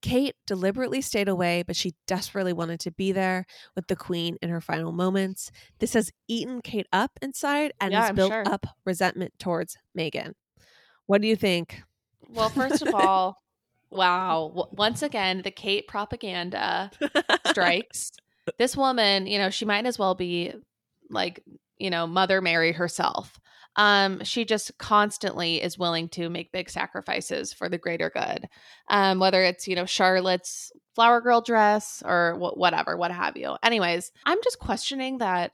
[0.02, 4.50] Kate deliberately stayed away, but she desperately wanted to be there with the Queen in
[4.50, 5.50] her final moments.
[5.78, 8.42] This has eaten Kate up inside and Yeah, has I'm built sure.
[8.46, 10.32] up resentment towards Meghan.
[11.06, 11.82] What do you think?
[12.28, 13.36] Well, first of all,
[13.90, 14.68] wow.
[14.72, 16.90] Once again, the Kate propaganda
[17.46, 18.12] strikes.
[18.58, 20.52] This woman, you know, she might as well be
[21.10, 21.42] like,
[21.78, 23.38] you know, Mother Mary herself.
[23.76, 28.48] Um, she just constantly is willing to make big sacrifices for the greater good.
[28.88, 33.56] Um, whether it's, you know, Charlotte's flower girl dress or wh- whatever, what have you.
[33.62, 35.52] Anyways, I'm just questioning that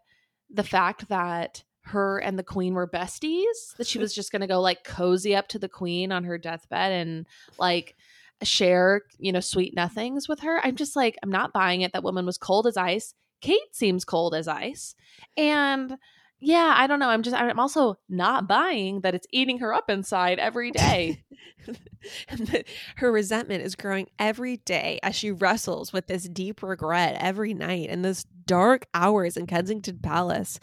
[0.50, 4.48] the fact that her and the queen were besties, that she was just going to
[4.48, 7.26] go like cozy up to the queen on her deathbed and
[7.58, 7.96] like
[8.42, 10.60] share, you know, sweet nothings with her.
[10.64, 11.92] I'm just like, I'm not buying it.
[11.92, 13.14] That woman was cold as ice.
[13.40, 14.94] Kate seems cold as ice.
[15.36, 15.96] And
[16.40, 17.08] yeah, I don't know.
[17.08, 21.24] I'm just, I'm also not buying that it's eating her up inside every day.
[22.96, 27.90] Her resentment is growing every day as she wrestles with this deep regret every night
[27.90, 30.60] in those dark hours in Kensington Palace.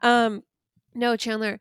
[0.00, 0.42] Um,
[0.94, 1.58] no, Chandler,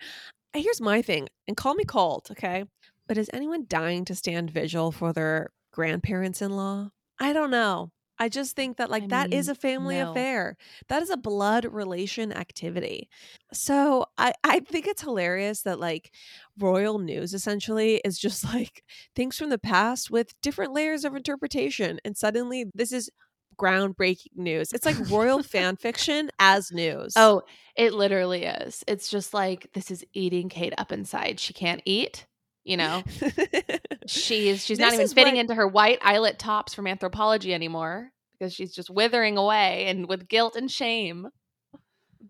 [0.54, 2.66] here's my thing, and call me cold, okay?
[3.08, 6.92] But is anyone dying to stand vigil for their grandparents in law?
[7.20, 7.92] I don't know.
[8.18, 10.12] I just think that like I that is mean, a family no.
[10.12, 10.58] affair.
[10.88, 13.10] That is a blood relation activity.
[13.54, 16.12] So I I think it's hilarious that like
[16.58, 18.84] royal news essentially is just like
[19.16, 23.10] things from the past with different layers of interpretation and suddenly this is
[23.58, 24.72] groundbreaking news.
[24.74, 27.14] It's like royal fan fiction as news.
[27.16, 27.44] Oh,
[27.76, 28.84] it literally is.
[28.88, 31.40] It's just like this is eating Kate up inside.
[31.40, 32.26] She can't eat,
[32.66, 33.04] you know.
[34.08, 38.54] She's she's not even fitting what- into her white eyelet tops from Anthropologie anymore because
[38.54, 41.30] she's just withering away and with guilt and shame.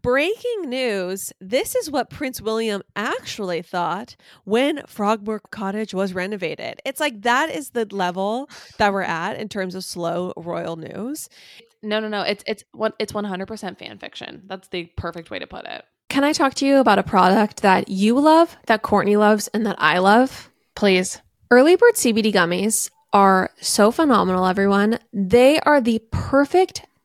[0.02, 1.34] Breaking news.
[1.42, 6.80] This is what Prince William actually thought when Frogmore Cottage was renovated.
[6.86, 11.28] It's like that is the level that we're at in terms of slow royal news.
[11.82, 12.22] No, no, no.
[12.22, 14.44] It's it's one it's one hundred percent fan fiction.
[14.46, 15.84] That's the perfect way to put it.
[16.16, 19.66] Can I talk to you about a product that you love, that Courtney loves, and
[19.66, 20.50] that I love?
[20.74, 21.22] Please.
[21.52, 25.00] Early Bird CBD gummies are so phenomenal, everyone.
[25.12, 26.86] They are the perfect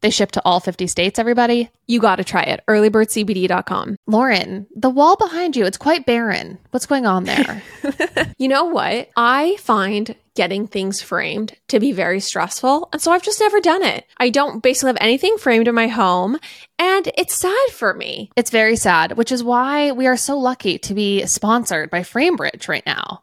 [0.00, 1.70] They ship to all 50 states, everybody.
[1.86, 2.62] You got to try it.
[2.68, 3.96] Earlybirdcbd.com.
[4.06, 6.58] Lauren, the wall behind you, it's quite barren.
[6.70, 7.62] What's going on there?
[8.38, 9.08] You know what?
[9.16, 12.88] I find getting things framed to be very stressful.
[12.92, 14.04] And so I've just never done it.
[14.18, 16.38] I don't basically have anything framed in my home.
[16.78, 18.30] And it's sad for me.
[18.36, 22.68] it's very sad, which is why we are so lucky to be sponsored by Framebridge
[22.68, 23.22] right now.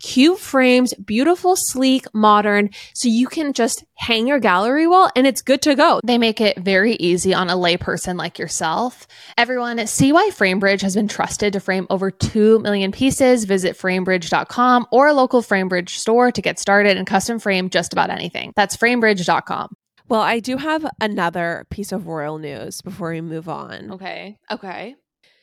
[0.00, 5.42] cube frames, beautiful, sleek, modern, so you can just hang your gallery wall and it's
[5.42, 6.00] good to go.
[6.04, 9.06] They make it very easy on a layperson like yourself.
[9.36, 13.44] Everyone, see why FrameBridge has been trusted to frame over 2 million pieces.
[13.44, 18.10] Visit framebridge.com or a local FrameBridge store to get started and custom frame just about
[18.10, 18.52] anything.
[18.56, 19.76] That's framebridge.com.
[20.08, 23.92] Well, I do have another piece of royal news before we move on.
[23.92, 24.38] Okay.
[24.50, 24.94] Okay.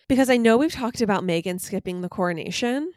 [0.08, 2.92] Because I know we've talked about Meghan skipping the coronation.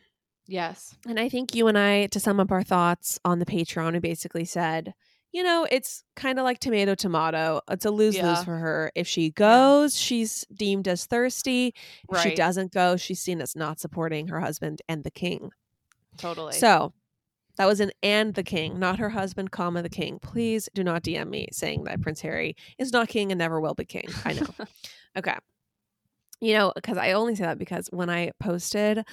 [0.46, 0.94] Yes.
[1.06, 3.98] And I think you and I, to sum up our thoughts on the Patreon, we
[3.98, 4.94] basically said,
[5.32, 7.61] you know, it's kind of like tomato tomato.
[7.68, 8.44] It's a lose lose Yeah.
[8.44, 8.92] for her.
[8.94, 11.74] If she goes, she's deemed as thirsty.
[12.11, 15.50] If she doesn't go, she's seen as not supporting her husband and the king.
[16.16, 16.52] Totally.
[16.54, 16.94] So
[17.56, 20.18] that was an and the king, not her husband, comma the king.
[20.20, 23.74] Please do not DM me saying that Prince Harry is not king and never will
[23.74, 24.09] be king.
[24.24, 24.46] I know.
[25.18, 25.37] okay.
[26.40, 29.04] You know, because I only say that because when I posted,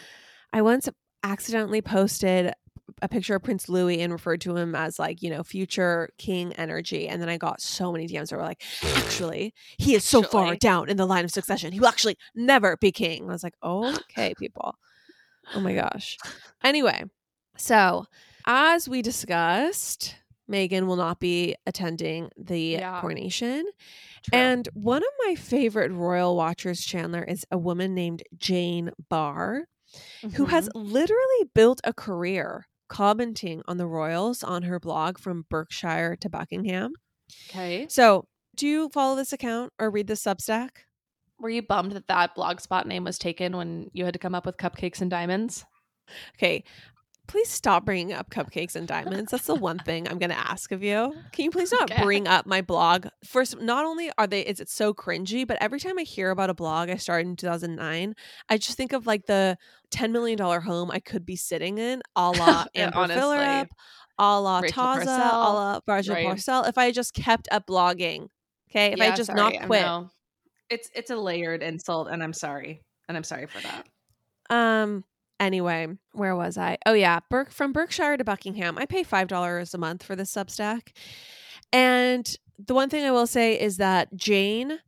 [0.52, 0.88] I once
[1.24, 2.54] accidentally posted
[3.02, 6.54] a picture of Prince Louis and referred to him as like, you know, future king
[6.54, 7.08] energy.
[7.08, 8.62] And then I got so many DMs that were like,
[8.96, 11.72] actually, he is so far down in the line of succession.
[11.72, 13.22] He will actually never be king.
[13.24, 14.76] And I was like, okay, people.
[15.56, 16.18] Oh my gosh.
[16.64, 17.04] Anyway,
[17.58, 18.06] so
[18.46, 20.16] as we discussed,
[20.50, 23.02] Meghan will not be attending the Yeah.
[23.02, 23.66] coronation.
[24.24, 24.40] True.
[24.40, 29.68] And one of my favorite royal watchers, Chandler, is a woman named Jane Barr,
[30.36, 30.72] who has Mhm.
[30.76, 36.94] literally built a career commenting on the royals on her blog from Berkshire to Buckingham.
[37.50, 37.88] okay.
[37.90, 40.86] So, do you follow this account or read the Substack?
[41.40, 44.46] Were you bummed that that blogspot name was taken when you had to come up
[44.46, 45.66] with cupcakes and diamonds?
[46.36, 46.64] Okay.
[47.34, 49.32] Please stop bringing up cupcakes and diamonds.
[49.32, 51.16] That's the one thing I'm going to ask of you.
[51.32, 52.04] Can you please not Okay.
[52.04, 53.08] bring up my blog?
[53.26, 56.52] First, not only are they is it so cringy, but every time I hear about
[56.52, 58.14] a blog I started in 2009,
[58.50, 59.58] I just think of like the
[59.90, 63.08] 10 million dollar home I could be sitting in, a la Yeah, Amber.
[63.08, 63.70] Phillip,
[64.20, 66.28] a la Rachel Taza, a la Rachel right.
[66.28, 66.66] Parcell.
[66.66, 68.28] If I just kept up blogging,
[68.70, 69.88] okay, if I had just not quit,
[70.70, 73.88] It's it's a layered insult, and I'm sorry, and I'm sorry for that.
[74.56, 75.04] Um.
[75.40, 76.78] Anyway, where was I?
[76.86, 78.78] Oh yeah, Berk from Berkshire to Buckingham.
[78.78, 80.90] I pay five dollars a month for this Substack,
[81.72, 84.80] and the one thing I will say is that Jane,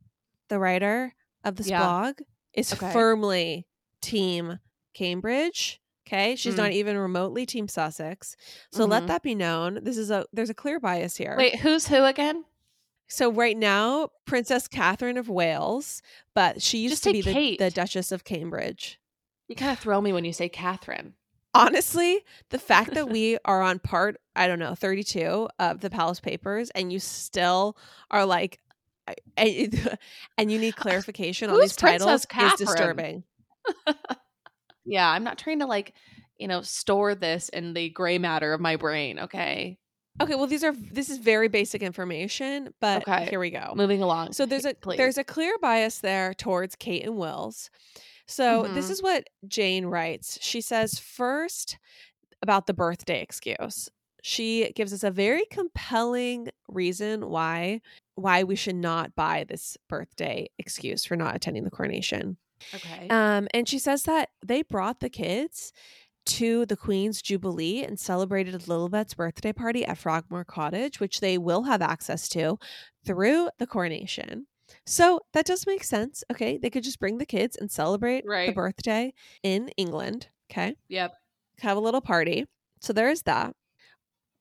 [0.48, 1.78] the writer of this Yeah.
[1.78, 2.20] blog,
[2.54, 2.92] is Okay.
[2.92, 3.66] firmly
[4.00, 4.60] Team
[4.94, 5.80] Cambridge.
[6.06, 6.58] Okay, she's Mm.
[6.58, 8.36] not even remotely Team Sussex.
[8.70, 9.06] So let Mhm.
[9.08, 9.82] that be known.
[9.82, 11.34] This is a there's a clear bias here.
[11.36, 12.44] Wait, who's who again?
[13.08, 16.02] So right now, Princess Catherine of Wales,
[16.34, 18.98] but she used Just to be the, the Duchess of Cambridge.
[19.48, 21.14] You kind of throw me when you say Catherine.
[21.54, 26.20] honestly, the fact that we are on part, I don't know, 32 of the Palace
[26.20, 27.76] Papers and you still
[28.10, 28.60] are like,
[29.36, 33.24] and you need clarification on these titles Princess is disturbing.
[34.88, 35.94] Yeah, I'm not trying to like,
[36.38, 39.18] you know, store this in the gray matter of my brain.
[39.18, 39.78] Okay,
[40.20, 43.26] Okay, well, these are this is very basic information, but Okay.
[43.28, 43.72] here we go.
[43.74, 44.32] moving along.
[44.32, 44.96] So there's a Please.
[44.98, 47.68] there's a clear bias there towards Kate and Wills.
[48.26, 48.90] So this Mhm.
[48.90, 50.38] is what Jane writes.
[50.42, 51.78] She says first
[52.42, 53.88] about the birthday excuse.
[54.22, 57.80] She gives us a very compelling reason why
[58.16, 62.38] why we should not buy this birthday excuse for not attending the coronation.
[62.74, 63.06] okay.
[63.10, 65.72] Um, and she says that they brought the kids
[66.24, 71.64] to the Queen's Jubilee and celebrated Lilibet's birthday party at Frogmore Cottage, which they will
[71.64, 72.58] have access to
[73.04, 74.46] through the coronation.
[74.86, 76.22] So that does make sense.
[76.30, 76.58] Okay.
[76.58, 80.28] They could just bring the kids and celebrate the birthday in England.
[80.50, 80.76] Okay.
[80.88, 81.14] yep.
[81.60, 82.46] Have a little party.
[82.80, 83.54] So there is that.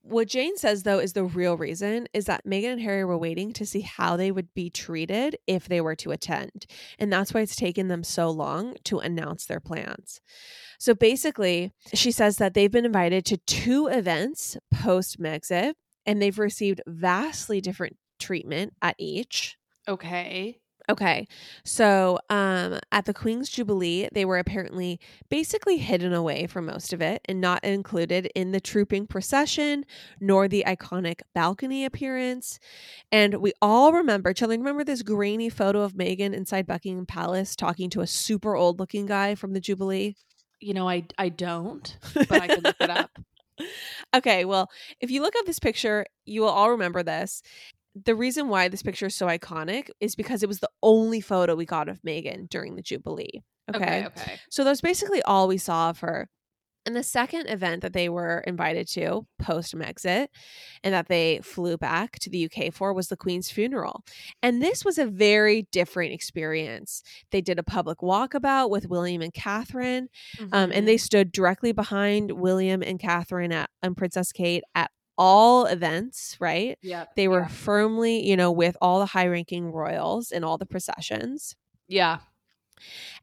[0.08, 3.54] What Jane says, though, is the real reason is that Meghan and Harry were waiting
[3.54, 6.68] to see how they would be treated if they were to attend.
[7.00, 10.22] And that's why it's taken them so long to announce their plans.
[10.78, 15.74] So basically, she says that they've been invited to two events post Megxit,
[16.06, 19.58] and they've received vastly different treatment at each.
[19.88, 20.60] Okay.
[20.88, 21.28] Okay.
[21.64, 27.02] So, um at the Queen's Jubilee, they were apparently basically hidden away for most of
[27.02, 29.86] it and not included in the trooping procession
[30.20, 32.60] nor the iconic balcony appearance.
[33.12, 37.90] And we all remember, children, remember this grainy photo of Meghan inside Buckingham Palace talking
[37.92, 40.16] to a super old looking guy from the Jubilee?
[40.62, 43.12] You know, I I don't, but I could look it up.
[44.16, 44.70] okay, well,
[45.00, 47.42] if you look up this picture, you will all remember this.
[48.04, 51.56] The reason why this picture is so iconic is because it was the only photo
[51.56, 53.44] we got of Meghan during the Jubilee.
[53.74, 54.06] Okay.
[54.06, 54.06] Okay.
[54.06, 54.40] Okay.
[54.50, 56.30] So that's basically all we saw of her.
[56.86, 60.28] And the second event that they were invited to post Megxit
[60.84, 64.04] and that they flew back to the UK for was the Queen's funeral.
[64.44, 67.02] And this was a very different experience.
[67.32, 70.10] They did a public walkabout with William and Catherine,
[70.52, 75.66] um, and they stood directly behind William and Catherine at, and Princess Kate at all
[75.66, 76.78] events, right?
[76.82, 77.06] yeah.
[77.16, 77.48] They were yeah.
[77.48, 81.56] firmly, you know, with all the high ranking royals in all the processions.
[81.88, 82.20] Yeah.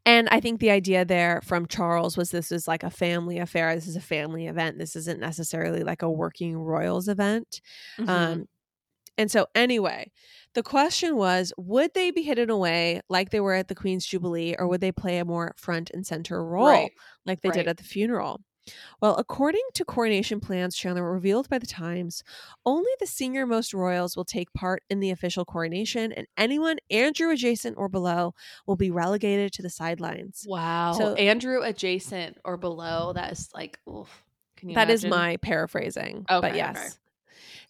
[0.05, 3.73] And I think the idea there from Charles was this is like a family affair.
[3.75, 4.77] This is a family event.
[4.79, 7.61] This isn't necessarily like a working royals event.
[7.99, 8.09] Mhm.
[8.09, 8.45] Um,
[9.17, 10.11] and so, anyway,
[10.55, 14.55] the question was would they be hidden away like they were at the Queen's Jubilee,
[14.57, 16.91] or would they play a more front and center role Right.
[17.25, 17.59] like they Right.
[17.59, 18.41] did at the funeral?
[19.01, 22.23] Well, according to coronation plans, Chandler revealed by the Times,
[22.65, 27.29] only the senior most royals will take part in the official coronation, and anyone Andrew
[27.31, 28.33] adjacent or below
[28.65, 30.45] will be relegated to the sidelines.
[30.47, 30.93] wow.
[30.93, 33.13] So- Andrew adjacent or below.
[33.13, 34.23] That is like, oof.
[34.55, 35.19] Can you That is imagine?
[35.19, 36.25] my paraphrasing.
[36.29, 36.97] Okay, but yes.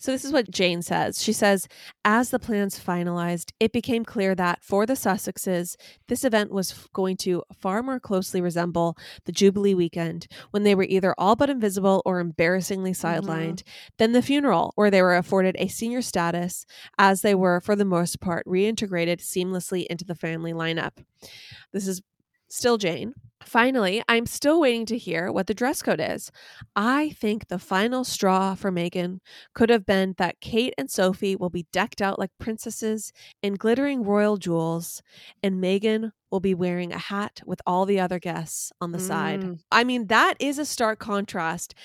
[0.04, 1.24] So, this is what Jane says.
[1.24, 1.70] She says,
[2.04, 5.78] As the plans finalized, it became clear that for the Sussexes,
[6.10, 10.84] this event was going to far more closely resemble the Jubilee weekend when they were
[10.84, 13.94] either all but invisible or embarrassingly sidelined mm-hmm.
[13.98, 16.66] than the funeral, where they were afforded a senior status
[17.00, 20.98] as they were, for the most part, reintegrated seamlessly into the family lineup.
[21.72, 22.02] This is
[22.54, 23.14] still Jane.
[23.44, 26.32] Finally, I'm still waiting to hear what the dress code is.
[26.78, 29.20] I think the final straw for Meghan
[29.54, 33.12] could have been that Kate and Sophie will be decked out like princesses
[33.42, 35.02] in glittering royal jewels,
[35.42, 39.42] and Meghan will be wearing a hat with all the other guests on the side.
[39.42, 39.60] Mm.
[39.72, 41.76] I mean, that is a stark contrast.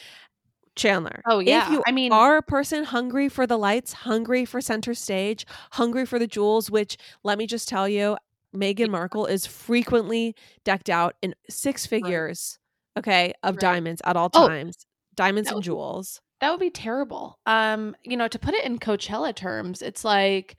[0.77, 1.23] Chandler.
[1.27, 1.67] Oh, yeah.
[1.67, 5.45] If you I mean- are a person hungry for the lights, hungry for center stage,
[5.73, 8.17] hungry for the jewels, which let me just tell you,
[8.55, 10.35] Meghan Markle is frequently
[10.65, 12.59] decked out in six figures,
[12.97, 13.61] okay, of Right.
[13.61, 14.87] diamonds at all Oh, times.
[15.15, 16.21] Diamonds and would jewels.
[16.41, 17.39] That would be terrible.
[17.47, 20.57] Um, you know, to put it in Coachella terms, it's like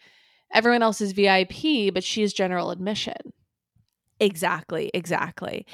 [0.51, 3.15] everyone else is VIP, but she's general admission.
[4.19, 5.65] Exactly, exactly.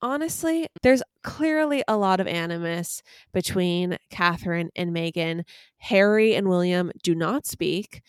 [0.00, 3.02] Honestly, there's clearly a lot of animus
[3.32, 5.42] between Catherine and Meghan.
[5.78, 8.02] Harry and William do not speak.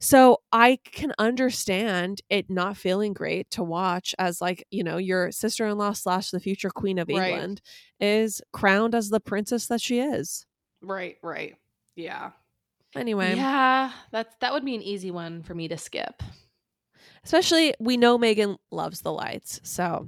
[0.00, 5.30] So I can understand it not feeling great to watch as like, you know, your
[5.30, 7.32] sister-in-law slash the future queen of Right.
[7.32, 7.60] England
[8.00, 10.46] is crowned as the princess that she is.
[10.80, 11.56] Right, right.
[11.96, 12.30] Yeah.
[12.96, 16.22] Anyway, Yeah, that's that would be an easy one for me to skip.
[17.24, 19.60] especially we know Meghan loves the lights.
[19.62, 20.06] So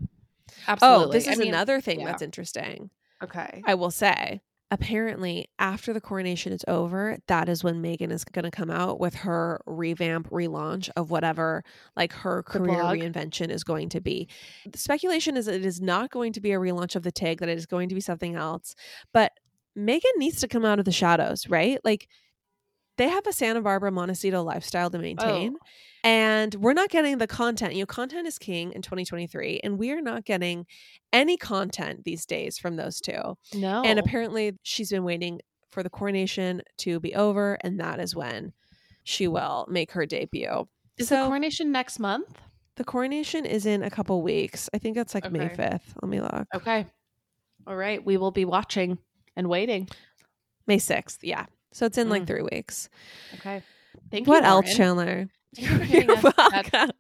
[0.67, 1.05] Absolutely.
[1.07, 2.07] Oh, this I is mean, another thing yeah.
[2.07, 2.91] that's interesting.
[3.23, 3.63] Okay.
[3.67, 4.41] I will say,
[4.73, 8.99] apparently, after the coronation is over, that is when Meghan is going to come out
[8.99, 11.63] with her revamp, relaunch of whatever
[11.95, 14.29] like her career reinvention is going to be.
[14.69, 17.41] The speculation is that it is not going to be a relaunch of the TIG,
[17.41, 18.75] that it is going to be something else.
[19.13, 19.33] But
[19.79, 21.79] Meghan needs to come out of the shadows, right?
[21.85, 22.09] Like,
[23.03, 25.01] they have a Santa Barbara Montecito lifestyle to oh.
[25.01, 25.57] maintain.
[26.05, 27.75] And we're not getting the content.
[27.75, 30.67] You know, content is king in 2023, and we are not getting
[31.13, 33.37] any content these days from those two.
[33.55, 33.83] No.
[33.83, 38.53] And apparently, she's been waiting for the coronation to be over, and that is when
[39.05, 40.69] she will make her debut.
[40.99, 42.41] is the so coronation next month?
[42.77, 44.71] the coronation is in a couple weeks.
[44.73, 45.83] I think that's like May 5th.
[46.01, 46.47] Let me look.
[46.55, 46.87] Okay.
[47.67, 48.05] All right.
[48.05, 48.99] We will be watching
[49.37, 49.89] and waiting.
[50.67, 51.19] May 6th.
[51.23, 51.47] Yeah.
[51.73, 52.27] So it's in like Mm.
[52.27, 52.89] three weeks.
[53.35, 53.63] Okay.
[54.11, 54.31] Thank you.
[54.31, 54.49] what you.
[54.49, 55.29] else, Chandler?
[55.57, 56.23] You for giving You're us
[56.71, 56.95] that-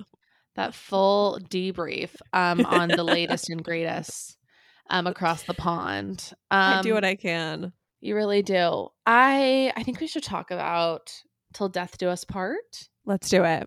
[0.54, 4.36] that full debrief um, on the latest and greatest
[4.90, 6.30] um, across the pond.
[6.50, 7.72] Um, I do what I can.
[8.00, 8.88] You really do.
[9.06, 11.10] I I think we should talk about
[11.54, 12.88] till death do us part.
[13.06, 13.66] Let's do it.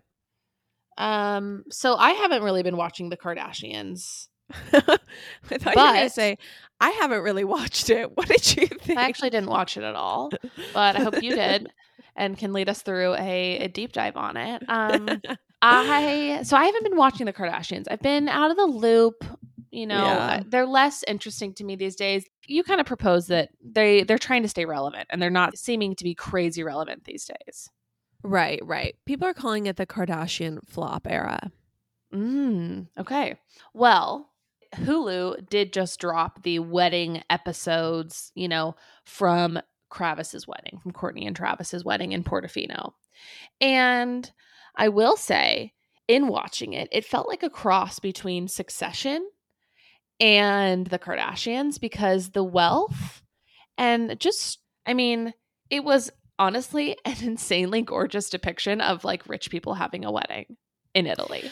[0.98, 4.28] Um, so I haven't really been watching the Kardashians.
[4.72, 4.78] I
[5.58, 6.38] thought you were going to say,
[6.80, 8.10] I haven't really watched it.
[8.16, 8.98] What did you think?
[8.98, 10.30] I actually didn't watch it at all,
[10.74, 11.68] but I hope you did
[12.14, 14.62] and can lead us through a, a deep dive on it.
[14.68, 15.20] Um,
[15.62, 17.86] I so I haven't been watching the Kardashians.
[17.90, 19.24] I've been out of the loop.
[19.70, 20.26] You know, Yeah.
[20.26, 22.24] uh, they're less interesting to me these days.
[22.46, 25.94] You kind of propose that they they're trying to stay relevant and they're not seeming
[25.96, 27.68] to be crazy relevant these days.
[28.22, 28.94] right, right.
[29.04, 31.50] People are calling it the Kardashian flop era.
[32.14, 33.36] Mm, okay.
[33.74, 34.30] Well,
[34.76, 39.60] Hulu did just drop the wedding episodes, you know, from
[39.92, 42.92] Travis's wedding, from Kourtney and Travis's wedding in Portofino.
[43.60, 44.30] And
[44.74, 45.72] I will say,
[46.08, 49.28] in watching it, it felt like a cross between Succession
[50.20, 53.22] and the Kardashians because the wealth
[53.78, 55.34] and just, I mean,
[55.70, 60.56] it was honestly an insanely gorgeous depiction of like rich people having a wedding
[60.94, 61.50] in Italy.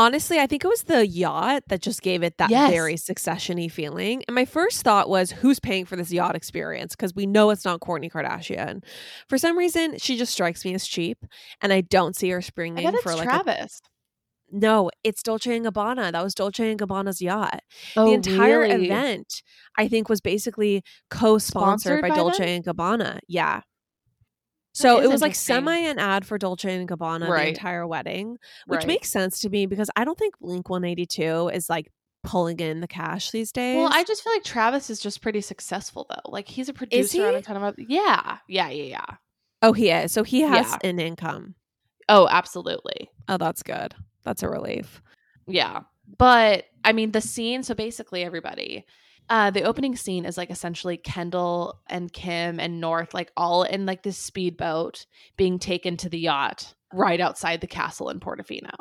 [0.00, 2.70] Honestly, I think it was the yacht that just gave it that Yes.
[2.70, 4.24] very succession-y feeling.
[4.26, 6.96] And my first thought was, who's paying for this yacht experience?
[6.96, 8.82] Because we know it's not Kourtney Kardashian.
[9.28, 11.18] For some reason, she just strikes me as cheap,
[11.60, 13.80] and I don't see her springing for like a Travis.
[14.52, 16.10] No, it's Dolce and Gabbana.
[16.12, 17.60] That was Dolce and Gabbana's yacht.
[17.94, 18.86] Oh, the entire really?
[18.86, 19.42] event,
[19.78, 22.48] I think, was basically co-sponsored Sponsored by, by Dolce them?
[22.48, 23.18] and Gabbana.
[23.28, 23.60] Yeah.
[24.80, 28.78] So it was like semi an ad for Dolce and Gabbana the entire wedding, which
[28.78, 28.86] Right.
[28.86, 31.90] makes sense to me because I don't think Blink 182 is like
[32.22, 33.76] pulling in the cash these days.
[33.76, 36.30] Well, I just feel like Travis is just pretty successful though.
[36.30, 37.38] Like he's a producer on he?
[37.38, 37.82] a ton of other.
[37.88, 39.16] Yeah, yeah, yeah, yeah.
[39.62, 40.12] oh, he is.
[40.12, 40.88] So he has Yeah.
[40.90, 41.54] an income.
[42.08, 43.10] Oh, absolutely.
[43.28, 43.94] Oh, that's good.
[44.24, 45.00] That's a relief.
[45.46, 45.80] Yeah.
[46.18, 47.62] But I mean, the scene.
[47.62, 48.84] So basically, everybody.
[49.30, 53.86] Uh, the opening scene is like essentially Kendall and Kim and North, like all in
[53.86, 55.06] like this speedboat
[55.36, 58.74] being taken to the yacht right outside the castle in Portofino,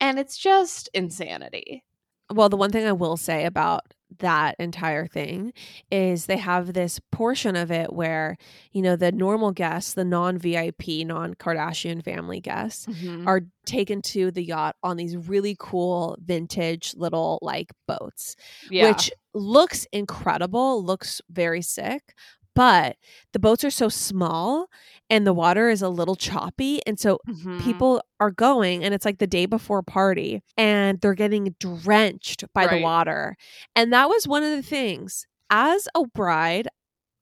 [0.00, 1.84] and it's just insanity.
[2.32, 5.52] Well, the one thing I will say about that entire thing
[5.90, 8.36] is they have this portion of it where,
[8.72, 13.26] you know, the normal guests, the non VIP, non Kardashian family guests, Mhm.
[13.26, 18.34] are taken to the yacht on these really cool vintage little like boats,
[18.70, 18.88] yeah.
[18.88, 22.14] which looks incredible, looks very sick.
[22.56, 22.96] But
[23.32, 24.66] the boats are so small
[25.10, 26.80] and the water is a little choppy.
[26.86, 27.58] And so Mhm.
[27.58, 32.66] people are going and it's like the day before party and they're getting drenched by
[32.66, 33.36] the water.
[33.76, 36.68] And that was one of the things as a bride,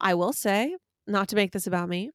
[0.00, 0.76] I will say,
[1.06, 2.10] not to make this about me,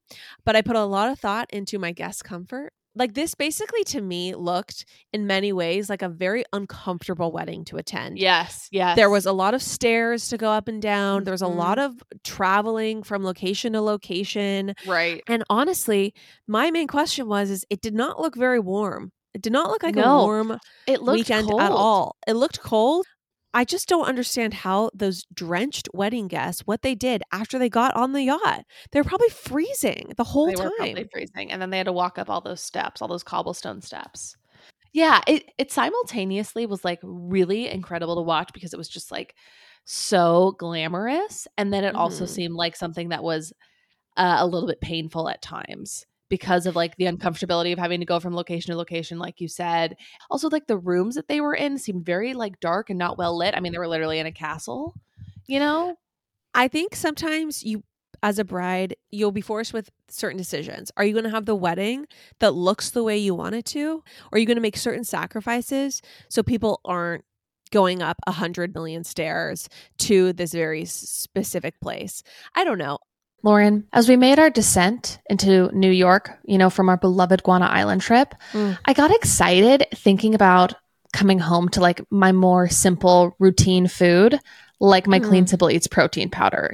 [0.45, 2.71] but I put a lot of thought into my guest comfort.
[2.95, 7.77] Like this basically to me looked in many ways like a very uncomfortable wedding to
[7.77, 8.19] attend.
[8.19, 8.95] Yes, yes.
[8.95, 11.23] There was a lot of stairs to go up and down.
[11.23, 11.97] There was a lot mm-hmm.
[11.97, 14.75] of traveling from location to location.
[14.85, 15.23] right.
[15.27, 16.13] And honestly,
[16.47, 19.11] my main question was is it did not look very warm.
[19.33, 21.61] It did not look like No, a warm It looked weekend cold.
[21.61, 22.15] at all.
[22.27, 23.05] It looked cold.
[23.53, 27.95] I just don't understand how those drenched wedding guests what they did after they got
[27.95, 28.65] on the yacht.
[28.91, 30.63] They were probably freezing the whole they time.
[30.63, 33.23] were probably freezing, and then they had to walk up all those steps, all those
[33.23, 34.35] cobblestone steps.
[34.93, 39.35] Yeah, it it simultaneously was like really incredible to watch because it was just like
[39.85, 42.25] so glamorous, and then it also Mhm.
[42.25, 43.53] seemed like something that was
[44.17, 48.05] uh, a little bit painful at times because of like the uncomfortability of having to
[48.05, 49.95] go from location to location like you said
[50.29, 53.37] also like the rooms that they were in seemed very like dark and not well
[53.37, 54.95] lit i mean they were literally in a castle
[55.47, 55.95] you know
[56.53, 57.83] I think sometimes you
[58.21, 60.91] as a bride, you'll be forced with certain decisions.
[60.95, 62.05] Are you going to have the wedding
[62.39, 63.95] that looks the way you want it to?
[63.95, 67.25] Or are you going to make certain sacrifices so people aren't
[67.71, 69.67] going up a hundred million stairs
[69.97, 72.23] to this very specific place?
[72.55, 72.99] I don't know.
[73.43, 77.65] Lauren, as we made our descent into New York, you know, from our beloved Guana
[77.65, 78.77] Island trip, Mm.
[78.85, 80.73] I got excited thinking about
[81.11, 84.39] coming home to like my more simple routine food,
[84.79, 85.27] like my Mm.
[85.27, 86.73] Clean Simple Eats protein powder.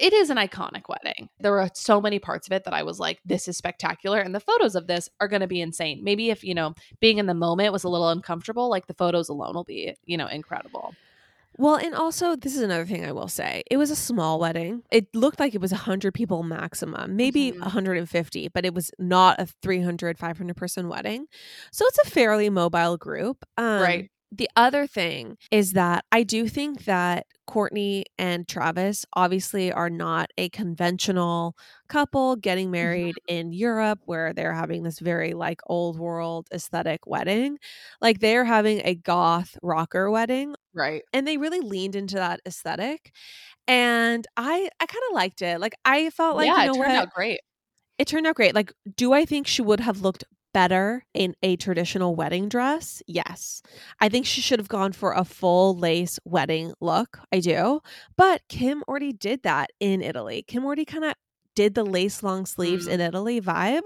[0.00, 1.28] It is an iconic wedding.
[1.40, 4.18] There were so many parts of it that I was like, this is spectacular.
[4.18, 6.02] And the photos of this are going to be insane.
[6.02, 9.28] Maybe if, you know, being in the moment was a little uncomfortable, like the photos
[9.28, 10.94] alone will be, you know, incredible.
[11.58, 13.62] Well, and also, this is another thing I will say.
[13.70, 14.82] It was a small wedding.
[14.90, 17.60] It looked like it was 100 people maximum, maybe Mhm.
[17.60, 21.26] 150, but it was not a 300, 500 person wedding.
[21.72, 23.44] So it's a fairly mobile group.
[23.58, 24.10] Um, Right.
[24.32, 30.30] The other thing is that I do think that Kourtney and Travis obviously are not
[30.38, 31.56] a conventional
[31.88, 32.72] couple getting mm-hmm.
[32.72, 37.58] married in Europe where they're having this very like old world aesthetic wedding.
[38.00, 41.02] Like they're having a goth rocker wedding Right.
[41.12, 43.12] and they really leaned into that aesthetic
[43.66, 46.76] and i i kind of liked it like i felt like yeah, you know it
[46.76, 47.40] turned what out great.
[47.98, 51.56] it turned out great like do i think she would have looked better in a
[51.56, 53.62] traditional wedding dress yes
[54.00, 57.80] i think she should have gone for a full lace wedding look i do
[58.16, 61.14] but kim already did that in italy kim already kind of
[61.54, 62.92] did the lace long sleeves Mm.
[62.92, 63.82] in italy vibe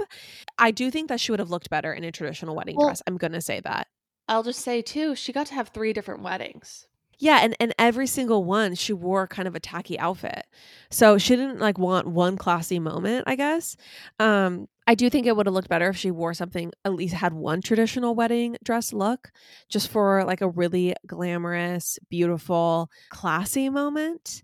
[0.59, 3.03] i do think that she would have looked better in a traditional wedding Well- dress
[3.07, 3.89] i'm gonna say that
[4.27, 6.89] I'll just say too, she got to have three different weddings.
[7.19, 10.47] Yeah, and and every single one she wore kind of a tacky outfit.
[10.91, 13.77] So she didn't like want one classy moment, I guess.
[14.19, 17.15] Um I do think it would have looked better if she wore something at least
[17.15, 19.31] had one traditional wedding dress look
[19.69, 24.43] just for like a really glamorous, beautiful, classy moment.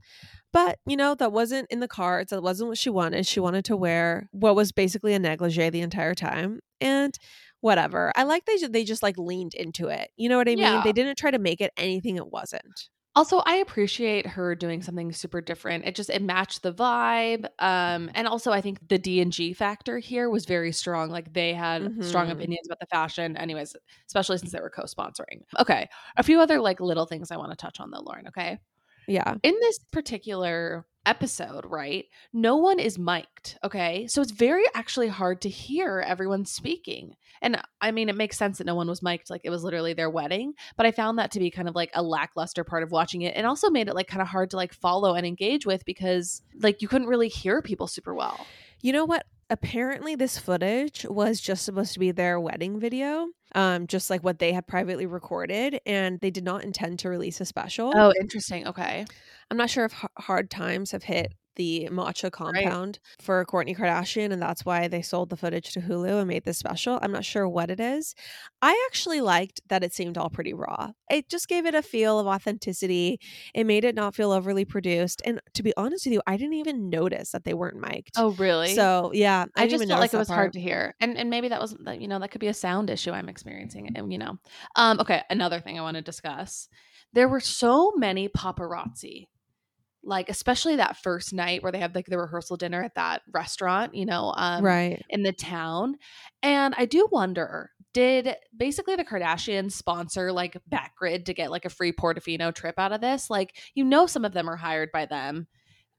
[0.53, 2.30] But, you know, that wasn't in the cards.
[2.30, 3.26] That wasn't what she wanted.
[3.26, 6.61] She wanted to wear what was basically a negligee the entire time.
[6.80, 7.16] And
[7.61, 8.12] whatever.
[8.16, 10.11] I like they they just like leaned into it.
[10.16, 10.59] You know what I mean?
[10.59, 10.82] Yeah.
[10.82, 12.88] They didn't try to make it anything it wasn't.
[13.16, 15.84] Also, I appreciate her doing something super different.
[15.84, 17.46] It just it matched the vibe.
[17.58, 21.11] Um and also I think the D&G factor here was very strong.
[21.11, 22.30] Like they had strong Mhm.
[22.30, 23.74] opinions about the fashion anyways,
[24.06, 25.42] especially since they were co-sponsoring.
[25.58, 25.88] Okay.
[26.16, 28.61] A few other like little things I want to touch on though, Lauren, okay?
[29.07, 29.34] Yeah.
[29.42, 32.05] in this particular episode, right?
[32.32, 34.07] No one is mic'd, okay?
[34.07, 37.14] So it's very actually hard to hear everyone speaking.
[37.42, 39.94] And I mean, it makes sense that no one was mic'd, like it was literally
[39.94, 42.90] their wedding, but I found that to be kind of like a lackluster part of
[42.90, 45.64] watching it and also made it like kind of hard to like follow and engage
[45.64, 48.46] with because like you couldn't really hear people super well.
[48.82, 49.24] You know what?
[49.48, 54.38] Apparently, this footage was just supposed to be their wedding video, um, just like what
[54.38, 57.92] they had privately recorded, and they did not intend to release a special.
[57.94, 58.66] Oh, interesting.
[58.68, 59.05] Okay.
[59.51, 64.32] I'm not sure if h- hard times have hit the matcha compound for Kourtney Kardashian,
[64.32, 66.98] and that's why they sold the footage to Hulu and made this special.
[67.02, 68.14] I'm not sure what it is.
[68.62, 70.92] I actually liked that it seemed all pretty raw.
[71.11, 73.20] It just gave it a feel of authenticity.
[73.54, 75.20] It made it not feel overly produced.
[75.26, 78.14] And to be honest with you, I didn't even notice that they weren't mic'd.
[78.16, 78.74] Oh, really?
[78.74, 80.38] So yeah, I, didn't just even felt like it was part.
[80.38, 82.54] hard to hear, and and maybe that was that you know that could be a
[82.54, 84.38] sound issue I'm experiencing, and you know,
[84.76, 85.20] um, okay.
[85.28, 86.70] Another thing I want to discuss:
[87.12, 89.26] there were so many paparazzi,
[90.03, 93.94] like especially that first night where they had like the rehearsal dinner at that restaurant,
[93.94, 95.05] you know, um, right.
[95.09, 95.96] in the town,
[96.42, 97.70] and I do wonder.
[97.92, 102.92] Did basically the Kardashians sponsor like Backgrid to get like a free Portofino trip out
[102.92, 103.28] of this?
[103.28, 105.48] Like, you know, some of them are hired by them.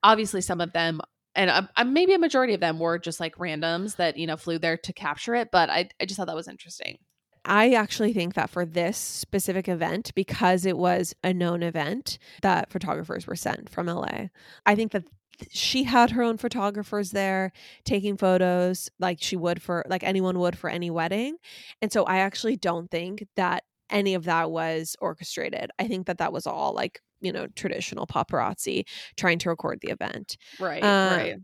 [0.02, 1.02] Obviously, some of them
[1.36, 4.38] and uh, uh, maybe a majority of them were just like randoms that you know
[4.38, 6.98] flew there to capture it but i, I just thought that was interesting
[7.46, 12.72] I actually think that for this specific event, because it was a known event, that
[12.72, 14.28] photographers were sent from LA.
[14.66, 15.06] I think that
[15.50, 17.52] she had her own photographers there
[17.84, 21.38] taking photos like she would for like anyone would for any wedding.
[21.82, 25.72] And so I actually don't think that any of that was orchestrated.
[25.80, 28.86] I think that that was all like, you know, traditional paparazzi
[29.18, 30.38] trying to record the event.
[30.60, 31.36] right Uh, right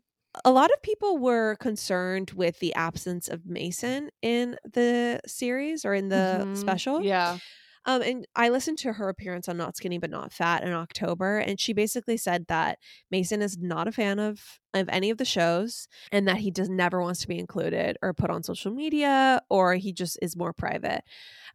[0.46, 5.94] a lot of people were concerned with the absence of Mason in the series or
[5.94, 6.58] in the Mhm.
[6.58, 7.02] special.
[7.04, 7.38] yeah
[7.86, 11.38] Um, and I listened to her appearance on Not Skinny But Not Fat in October,
[11.38, 12.80] and she basically said that
[13.12, 16.70] Mason is not a fan of of any of the shows, and that he does
[16.70, 20.52] never wants to be included or put on social media, or he just is more
[20.54, 21.04] private.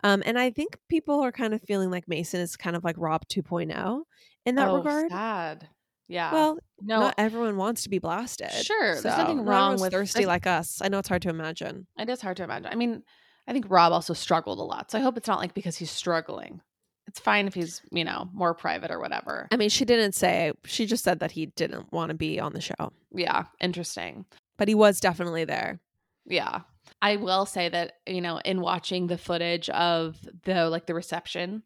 [0.03, 2.97] Um, and I think people are kind of feeling like Mason is kind of like
[2.99, 4.05] Rob 2.0
[4.47, 5.11] in that oh, regard.
[5.11, 5.69] sad
[6.13, 8.51] yeah Well, no not everyone wants to be blasted.
[8.53, 10.81] Sure, there's nothing wrong with- thirsty like us.
[10.85, 11.87] I know it's hard to imagine.
[11.99, 13.03] it is hard to imagine i mean
[13.49, 15.91] i think rob also struggled a lot so i hope it's not like because he's
[15.91, 16.61] struggling
[17.09, 20.53] it's fine if he's you know more private or whatever I mean, she didn't say.
[20.65, 24.25] She just said that he didn't want to be on the show, yeah interesting
[24.59, 25.81] but he was definitely there.
[26.27, 26.61] Yeah.
[27.01, 31.65] I will say that, you know, in watching the footage of the like the reception,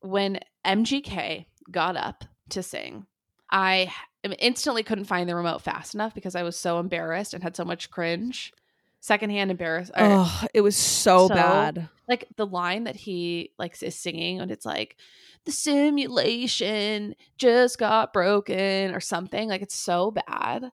[0.00, 3.04] when MGK got up to sing,
[3.50, 3.92] I
[4.40, 7.64] instantly couldn't find the remote fast enough because I was so embarrassed and had so
[7.64, 8.52] much cringe.
[9.00, 9.92] Secondhand embarrassed.
[9.96, 11.88] Oh, it was so, So- bad.
[12.08, 14.96] Like the line that he like is singing and it's like
[15.44, 19.48] the simulation just got broken or something.
[19.48, 20.70] Like it's so bad.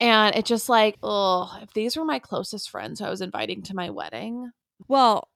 [0.00, 3.62] And it just like, oh, if these were my closest friends who I was inviting
[3.62, 4.50] to my wedding,
[4.86, 5.28] Well,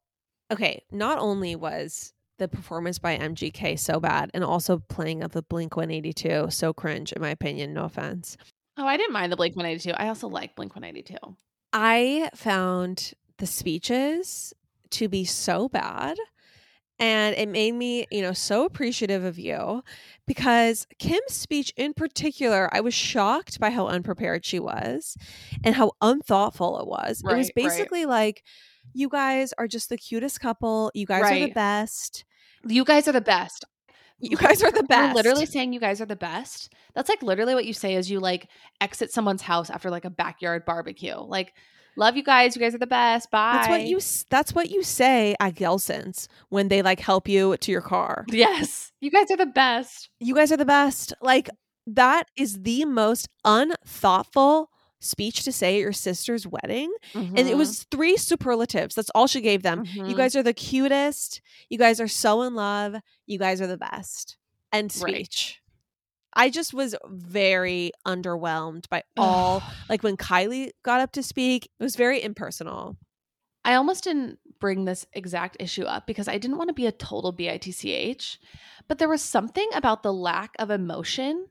[0.52, 0.84] okay.
[0.92, 2.12] Not only was
[2.42, 7.12] the performance by MGK so bad, and also playing of the Blink 182 so cringe,
[7.12, 7.72] in my opinion.
[7.72, 8.36] No offense.
[8.76, 9.94] Oh, I didn't mind the Blink 182.
[9.98, 11.16] I also like Blink 182.
[11.72, 14.52] I found the speeches
[14.90, 16.18] to be so bad.
[16.98, 19.82] And it made me, you know, so appreciative of you
[20.26, 25.16] because Kim's speech in particular, I was shocked by how unprepared she was
[25.64, 27.20] and how unthoughtful it was.
[27.20, 27.54] it was Right, right.
[27.54, 28.44] basically like,
[28.94, 30.92] you guys are just the cutest couple.
[30.94, 32.24] You guys are the best.
[32.66, 33.64] You guys are the best.
[34.18, 35.16] You guys are the best.
[35.16, 36.72] literally saying you guys are the best.
[36.94, 38.48] That's like literally what you say as you like
[38.80, 41.16] exit someone's house after like a backyard barbecue.
[41.16, 41.54] Like,
[41.96, 42.54] love you guys.
[42.54, 43.30] You guys are the best.
[43.32, 43.52] Bye.
[43.54, 44.00] That's what you.
[44.30, 48.24] That's what you say at Gelson's when they like help you to your car.
[48.28, 48.92] Yes.
[49.00, 50.08] You guys are the best.
[50.20, 51.12] You guys are the best.
[51.20, 51.50] Like
[51.88, 54.70] that is the most unthoughtful
[55.02, 56.92] speech to say at your sister's wedding.
[57.14, 58.94] And it was three superlatives.
[58.94, 59.84] That's all she gave them.
[59.84, 60.16] You Mhm.
[60.16, 61.40] guys are the cutest.
[61.68, 62.94] You guys are so in love.
[63.26, 64.36] You guys are the best.
[64.72, 64.90] Right.
[64.90, 65.60] speech.
[66.34, 71.82] I just was very underwhelmed by all like when Kylie got up to speak, it
[71.82, 72.96] was very impersonal.
[73.64, 76.92] I almost didn't bring this exact issue up because I didn't want to be a
[76.92, 78.38] total bitch,
[78.88, 81.48] but there was something about the lack of emotion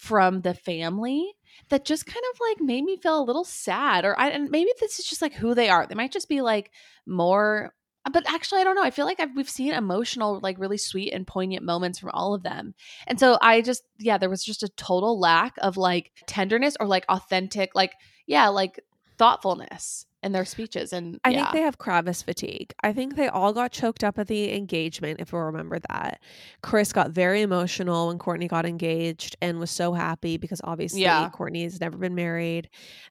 [0.00, 1.34] from the family
[1.68, 4.70] that just kind of like made me feel a little sad or I and maybe
[4.80, 5.86] this is just like who they are.
[5.86, 6.70] They might just be like
[7.06, 7.74] more
[8.10, 8.82] but actually I don't know.
[8.82, 12.32] I feel like I've, we've seen emotional like really sweet and poignant moments from all
[12.32, 12.72] of them.
[13.06, 16.86] And so I just yeah, there was just a total lack of like tenderness or
[16.86, 17.92] like authentic like
[18.26, 18.80] yeah, like
[19.18, 21.38] thoughtfulness in their speeches and I yeah.
[21.44, 22.72] think they have Kravis fatigue.
[22.82, 26.20] I think they all got choked up at the engagement, if we remember that.
[26.62, 31.30] Kris got very emotional when Kourtney got engaged and was so happy because obviously Yeah.
[31.30, 32.68] Kourtney has never been married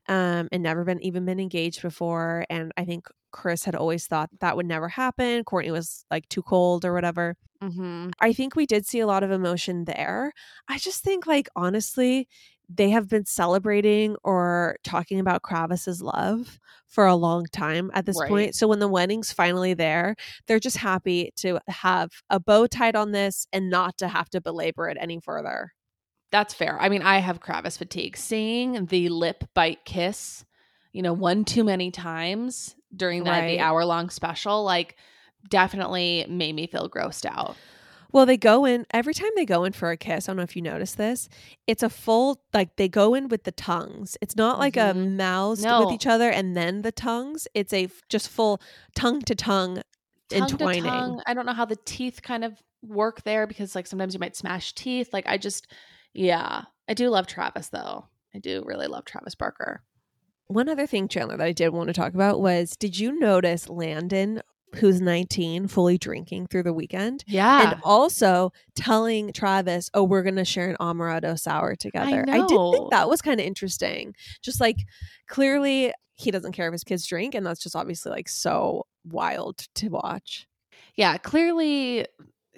[0.07, 2.45] um, and never been even been engaged before.
[2.49, 5.43] And I think Kris had always thought that would never happen.
[5.45, 7.35] Kourtney was like too cold or whatever.
[7.61, 8.11] Mhm.
[8.21, 10.31] I think we did see a lot of emotion there.
[10.69, 12.27] I just think, like, honestly,
[12.69, 18.17] they have been celebrating or talking about Kravis's love for a long time at this
[18.19, 18.29] Right.
[18.29, 18.55] point.
[18.55, 20.15] So when the wedding's finally there,
[20.47, 24.41] they're just happy to have a bow tied on this and not to have to
[24.41, 25.73] belabor it any further.
[26.31, 26.79] That's fair.
[26.79, 28.15] I mean, I have Kravis fatigue.
[28.15, 30.45] Seeing the lip bite kiss,
[30.91, 34.95] you know, one too many times during that the hour long special, like
[35.49, 37.55] definitely made me feel grossed out.
[38.11, 40.27] Well, they go in every time they go in for a kiss.
[40.27, 41.29] I don't know if you notice this.
[41.67, 44.17] It's a full like they go in with the tongues.
[44.21, 45.15] It's not like a Mhm.
[45.15, 45.85] mouths No.
[45.85, 47.47] with each other and then the tongues.
[47.53, 48.59] It's a f- just full
[48.95, 49.83] tongue to tongue
[50.31, 51.19] entwining.
[51.25, 54.35] I don't know how the teeth kind of work there because like sometimes you might
[54.35, 55.09] smash teeth.
[55.13, 55.67] Like I just
[56.13, 56.63] yeah.
[56.87, 58.07] I do love Travis though.
[58.33, 59.83] I do really love Travis Barker.
[60.47, 63.69] One other thing, Chandler, that I did want to talk about was did you notice
[63.69, 64.41] Landon,
[64.75, 67.23] who's 19, fully drinking through the weekend?
[67.27, 67.71] Yeah.
[67.71, 72.25] And also telling Travis, oh, we're going to share an Amaretto sour together.
[72.27, 74.15] I, did think that was kind of interesting.
[74.41, 74.77] Just like
[75.27, 77.33] clearly he doesn't care if his kids drink.
[77.33, 80.47] And that's just obviously like so wild to watch.
[80.95, 82.05] yeah, clearly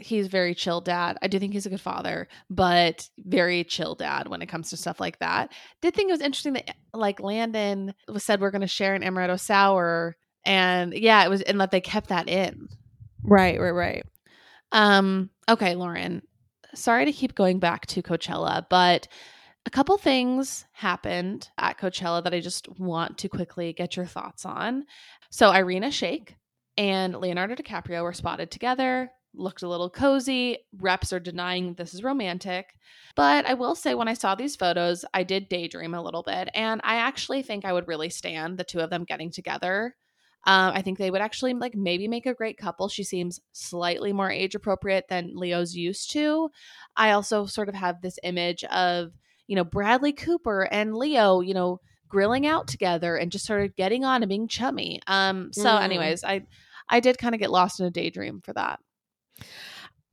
[0.01, 1.17] he's very chill dad.
[1.21, 4.77] I do think he's a good father, but very chill dad when it comes to
[4.77, 5.51] stuff like that.
[5.81, 9.03] Did think it was interesting that like Landon was said we're going to share an
[9.03, 12.67] amaretto sour, and yeah, it was, and that they kept that in.
[13.23, 14.05] Right, right, right.
[14.71, 16.21] Um, okay, Lauren,
[16.73, 19.07] sorry to keep going back to Coachella, but
[19.65, 24.45] a couple things happened at Coachella that I just want to quickly get your thoughts
[24.45, 24.85] on.
[25.29, 26.35] So, Irina Shayk
[26.77, 30.57] and Leonardo DiCaprio were spotted together, looked a little cozy.
[30.77, 32.73] Reps are denying this is romantic.
[33.15, 36.49] But I will say, when I saw these photos, I did daydream a little bit.
[36.53, 39.95] And I actually think I would really stand the two of them getting together.
[40.45, 42.87] Um, I think they would actually like maybe make a great couple.
[42.89, 46.49] She seems slightly more age appropriate than Leo's used to.
[46.95, 49.11] I also sort of have this image of,
[49.47, 53.75] you know, Bradley Cooper and Leo, you know, grilling out together and just sort of
[53.75, 54.99] getting on and being chummy.
[55.07, 55.81] Um, so Mm.
[55.83, 56.45] anyways, I
[56.89, 58.79] I did kind of get lost in a daydream for that.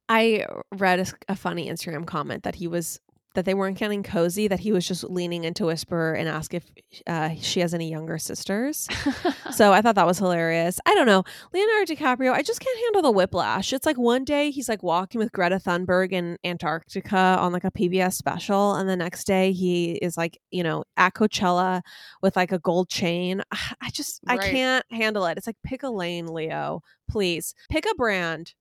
[0.08, 3.00] I read a funny Instagram comment that he was
[3.38, 6.64] that they weren't getting cozy, that he was just leaning into whisper and ask if
[7.06, 8.88] uh, she has any younger sisters.
[9.52, 10.80] so I thought that was hilarious.
[10.84, 11.22] I don't know.
[11.54, 13.72] Leonardo DiCaprio, I just can't handle the whiplash.
[13.72, 17.70] It's like one day he's like walking with Greta Thunberg in Antarctica on like a
[17.70, 21.82] PBS special, and the next day he is like, you know, at Coachella
[22.20, 23.40] with like a gold chain.
[23.80, 25.38] I just I can't handle it.
[25.38, 26.82] It's like pick a lane, Leo.
[27.08, 27.54] Please.
[27.70, 28.54] Pick a brand.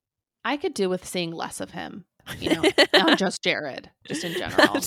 [0.45, 2.05] I could do with seeing less of him,
[2.39, 2.63] you know,
[2.93, 4.79] not just Jared, just in general.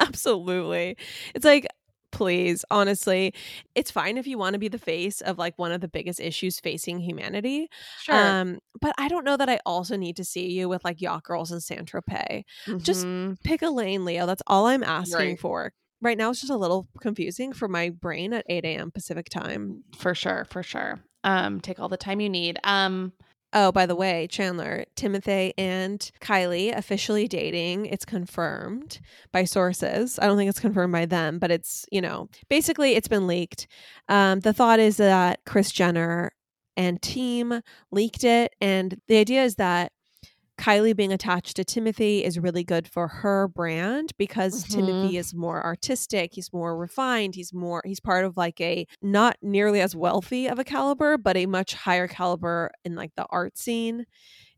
[0.00, 0.96] Absolutely.
[1.34, 1.66] It's like,
[2.12, 3.34] please, honestly,
[3.74, 6.20] it's fine if you want to be the face of like one of the biggest
[6.20, 7.68] issues facing humanity.
[8.02, 8.14] Sure.
[8.14, 11.24] Um, but I don't know that I also need to see you with like Yacht
[11.24, 12.44] Girls and Saint Tropez.
[12.78, 13.36] just- Mhm.
[13.42, 14.26] Pick a lane, Leo.
[14.26, 15.40] That's all I'm asking Right.
[15.40, 15.72] for.
[16.00, 18.90] Right now, it's just a little confusing for my brain at 8 a.m.
[18.90, 19.84] Pacific time.
[19.96, 21.00] for sure, for sure.
[21.24, 22.58] Um, take all the time you need.
[22.62, 23.12] Um,
[23.56, 27.86] Oh, by the way, Chandler, Timothée and Kylie officially dating.
[27.86, 28.98] It's confirmed
[29.30, 30.18] by sources.
[30.18, 33.68] I don't think it's confirmed by them, but it's, you know, basically it's been leaked.
[34.08, 36.32] Um, the thought is that Kris Jenner
[36.76, 37.60] and team
[37.92, 38.54] leaked it.
[38.60, 39.92] And the idea is that
[40.58, 44.76] Kylie being attached to Timothée is really good for her brand because Mhm.
[44.76, 49.36] Timothée is more artistic, he's more refined, he's more he's part of like a not
[49.42, 53.58] nearly as wealthy of a caliber, but a much higher caliber in like the art
[53.58, 54.06] scene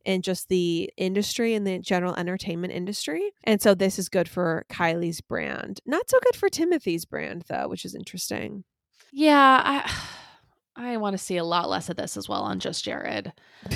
[0.05, 3.33] and just the industry and the general entertainment industry.
[3.43, 5.81] And so this is good for Kylie's brand.
[5.87, 8.65] Not so good for Timothée's brand though, which is interesting.
[9.13, 9.93] yeah, I
[10.93, 13.33] I want to see a lot less of this as well on just Jared.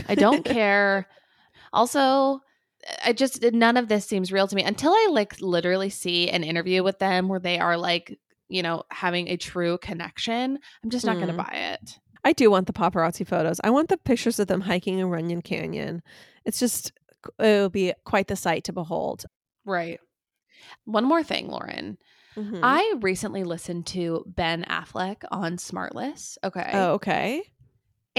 [0.06, 1.08] I don't care.
[1.72, 2.40] Also,
[3.04, 6.42] I just none of this seems real to me until I like literally see an
[6.44, 8.18] interview with them where they are like,
[8.48, 10.58] you know, having a true connection.
[10.82, 11.36] I'm just not going to Mm.
[11.48, 11.98] buy it.
[12.24, 13.60] I do want the paparazzi photos.
[13.64, 16.02] I want the pictures of them hiking in Runyon Canyon.
[16.44, 16.92] It's just,
[17.38, 19.24] it will be quite the sight to behold.
[19.64, 20.00] Right.
[20.84, 21.96] One more thing, Lauren.
[22.36, 22.60] Mhm.
[22.62, 26.36] I recently listened to Ben Affleck on Smartless.
[26.44, 26.70] Okay.
[26.74, 27.42] oh, okay.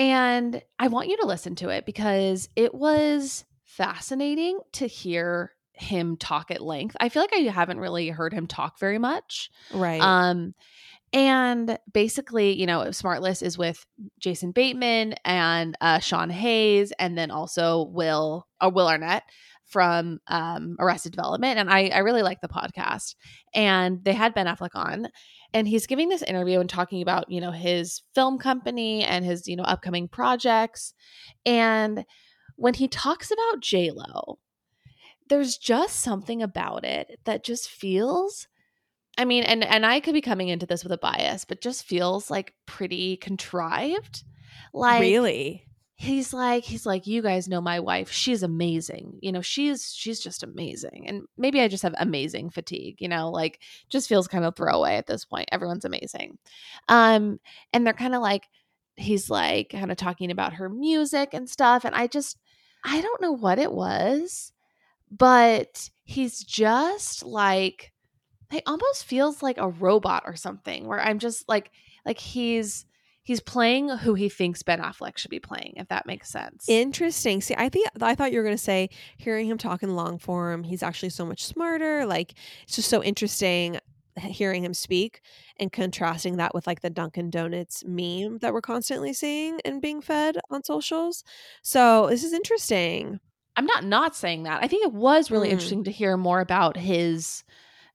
[0.01, 6.17] And I want you to listen to it because it was fascinating to hear him
[6.17, 6.97] talk at length.
[6.99, 9.51] I feel like I haven't really heard him talk very much.
[9.71, 10.01] Right.
[10.01, 10.55] Um
[11.13, 13.85] and basically, you know, Smartless is with
[14.19, 19.23] Jason Bateman and uh, Sean Hayes, and then also Will or Will Arnett
[19.71, 21.57] from um, Arrested Development.
[21.57, 23.15] And I, I really like the podcast.
[23.53, 25.07] And they had Ben Affleck on,
[25.53, 29.47] and he's giving this interview and talking about you know his film company and his
[29.47, 30.93] you know upcoming projects.
[31.45, 32.05] And
[32.55, 34.39] when he talks about J Lo,
[35.29, 38.47] there's just something about it that just feels
[39.17, 41.83] I mean, and and I could be coming into this with a bias, but just
[41.83, 44.23] feels like pretty contrived.
[44.73, 45.65] Like really?
[46.01, 48.11] He's like he's like you guys know my wife.
[48.11, 49.19] She's amazing.
[49.21, 51.07] You know, she's she's just amazing.
[51.07, 54.95] And maybe I just have amazing fatigue, you know, like just feels kind of throwaway
[54.95, 55.49] at this point.
[55.51, 56.39] Everyone's amazing.
[56.89, 57.39] Um
[57.71, 58.47] and they're kind of like
[58.95, 62.39] he's like kind of talking about her music and stuff and I just
[62.83, 64.53] I don't know what it was,
[65.11, 67.93] but he's just like
[68.49, 71.71] he almost feels like a robot or something where i'm just like
[72.05, 72.85] like he's
[73.23, 77.41] he's playing who he thinks ben affleck should be playing if that makes sense Interesting.
[77.41, 80.17] See, I think I thought you were going to say hearing him talk in long
[80.17, 82.05] form, he's actually so much smarter.
[82.05, 83.79] Like it's just so interesting
[84.17, 85.21] hearing him speak
[85.57, 90.01] and contrasting that with like the Dunkin' Donuts meme that we're constantly seeing and being
[90.01, 91.23] fed on socials.
[91.61, 93.19] So this is interesting.
[93.57, 95.51] i'm not not saying that i think it was really Mm.
[95.53, 97.43] interesting to hear more about his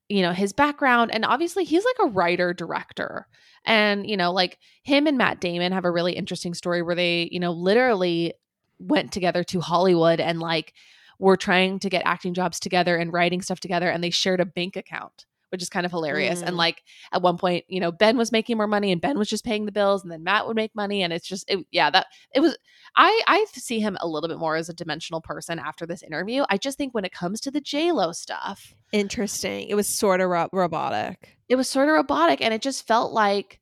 [0.09, 3.27] you know his background and obviously he's like a writer director
[3.65, 7.29] and you know like him and matt damon have a really interesting story where they
[7.33, 8.33] you know literally
[8.79, 10.73] went together to hollywood and like
[11.19, 14.47] were trying to get acting jobs together and writing stuff together and they shared a
[14.47, 15.25] bank account
[15.57, 16.49] which is kind of hilarious Mm.
[16.49, 16.83] and like
[17.13, 19.65] at one point you know ben was making more money and ben was just paying
[19.65, 22.41] the bills and then matt would make money and it's just it, yeah that it
[22.41, 22.57] was
[22.97, 26.45] i i see him a little bit more as a dimensional person after this interview
[26.51, 29.69] i just think when it comes to the j-lo stuff Interesting.
[29.69, 31.37] It was sort of ro- robotic.
[31.49, 33.59] it was sort of robotic and it just felt like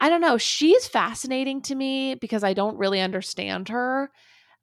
[0.00, 4.10] i don't know she's fascinating to me because i don't really understand her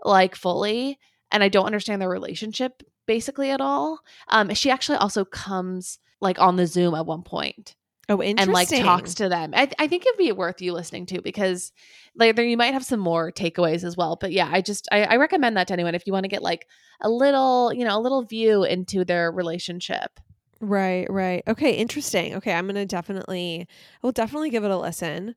[0.04, 0.98] like fully
[1.32, 4.00] and i don't understand their relationship basically at all
[4.30, 7.76] um she actually also comes like on the zoom at one point
[8.10, 8.44] Oh, interesting.
[8.44, 11.72] and like talks to them I, I think it'd be worth you listening to because
[12.16, 15.04] like there you might have some more takeaways as well but yeah i just I,
[15.04, 16.68] I recommend that to anyone if you want to get like
[17.02, 20.20] a little you know a little view into their relationship
[20.64, 21.42] Right, right.
[21.48, 22.36] Okay, interesting.
[22.36, 25.34] Okay, I'm gonna definitely, I will definitely give it a listen.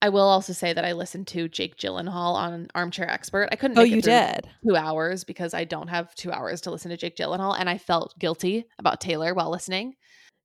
[0.00, 3.48] I will also say that I listened to Jake Gyllenhaal on Armchair Expert.
[3.50, 3.76] I couldn't.
[3.76, 4.48] Oh, you did.
[4.64, 7.76] two hours because I don't have two hours to listen to Jake Gyllenhaal, and I
[7.76, 9.94] felt guilty about Taylor while listening.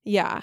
[0.08, 0.40] Yeah.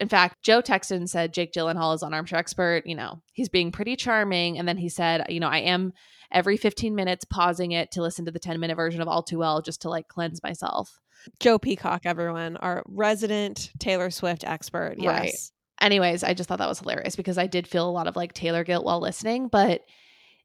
[0.00, 2.82] In fact, Joe texted and said Jake Gyllenhaal is on Armchair Expert.
[2.84, 5.92] You know, he's being pretty charming, and then he said, you know, I am
[6.32, 9.38] every 15 minutes pausing it to listen to the 10 minute version of All Too
[9.38, 10.98] Well just to like cleanse myself.
[11.38, 14.96] Joe Peacock, everyone, our resident Taylor Swift expert.
[14.98, 15.20] Yes.
[15.20, 15.34] Right.
[15.80, 18.32] Anyways, I just thought that was hilarious because I did feel a lot of like
[18.32, 19.82] Taylor guilt while listening, but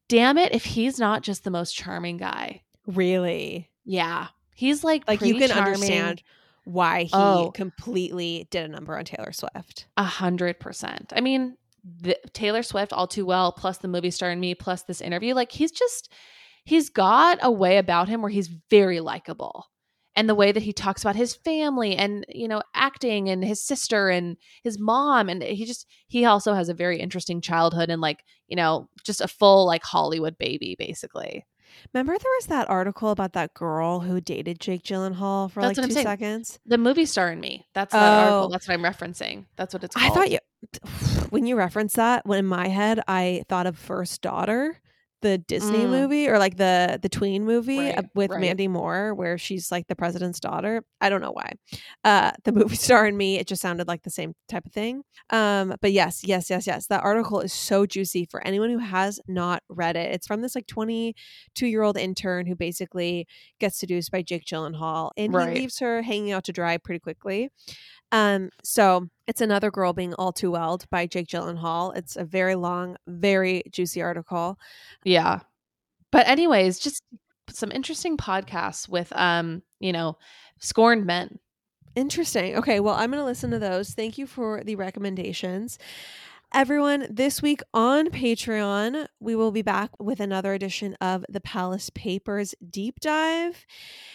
[0.08, 2.62] damn it, if he's not just the most charming guy.
[2.88, 3.70] Really.
[3.84, 4.28] Yeah.
[4.56, 5.66] He's like Like you can charming.
[5.74, 6.24] understand
[6.70, 7.52] why he Oh.
[7.54, 9.88] completely did a number on Taylor Swift.
[9.98, 11.12] A hundred percent.
[11.16, 14.84] I mean, the, Taylor Swift, all too well, plus the movie star in me, plus
[14.84, 15.34] this interview.
[15.34, 16.12] Like he's just,
[16.66, 19.66] he's got a way about him where he's very likable,
[20.16, 23.64] and the way that he talks about his family and you know acting and his
[23.64, 28.02] sister and his mom, and he just he also has a very interesting childhood and
[28.02, 31.46] like you know just a full like Hollywood baby basically.
[31.94, 35.78] Remember there was that article about that girl who dated Jake Gyllenhaal for That's what
[35.78, 36.06] like I'm two saying.
[36.06, 36.60] seconds?
[36.66, 37.68] The movie star in me.
[37.74, 38.46] That's that article.
[38.46, 38.50] Oh.
[38.52, 39.46] That's what I'm referencing.
[39.56, 40.40] That's what it's I thought you
[41.30, 44.80] when you referenced that, when in my head I thought of First Daughter,
[45.22, 45.90] the Disney Mm.
[45.90, 48.40] movie or like the the tween movie Right, uh, with right.
[48.40, 50.84] Mandy Moore where she's like the president's daughter.
[51.02, 51.52] I don't know why.
[52.04, 55.04] Uh the movie star and me, it just sounded like the same type of thing.
[55.30, 56.88] Um but yes, yes, yes, yes.
[56.88, 60.14] That article is so juicy for anyone who has not read it.
[60.14, 63.28] It's from this like 22-year-old intern who basically
[63.60, 65.54] gets seduced by Jake Gyllenhaal and Right.
[65.54, 67.50] he leaves her hanging out to dry pretty quickly.
[68.12, 71.96] Um, so it's another girl being all too welled by Jake Gyllenhaal.
[71.96, 74.58] It's a very long, very juicy article.
[75.04, 75.42] Yeah.
[76.12, 77.04] But anyways, just
[77.50, 80.18] some interesting podcasts with um, you know,
[80.60, 81.40] scorned men.
[81.96, 82.56] Interesting.
[82.56, 83.92] Okay, well, I'm going to listen to those.
[83.92, 85.78] Thank you for the recommendations.
[86.54, 91.92] Everyone, this week on Patreon, we will be back with another edition of the Palace
[91.92, 93.66] Papers Deep Dive.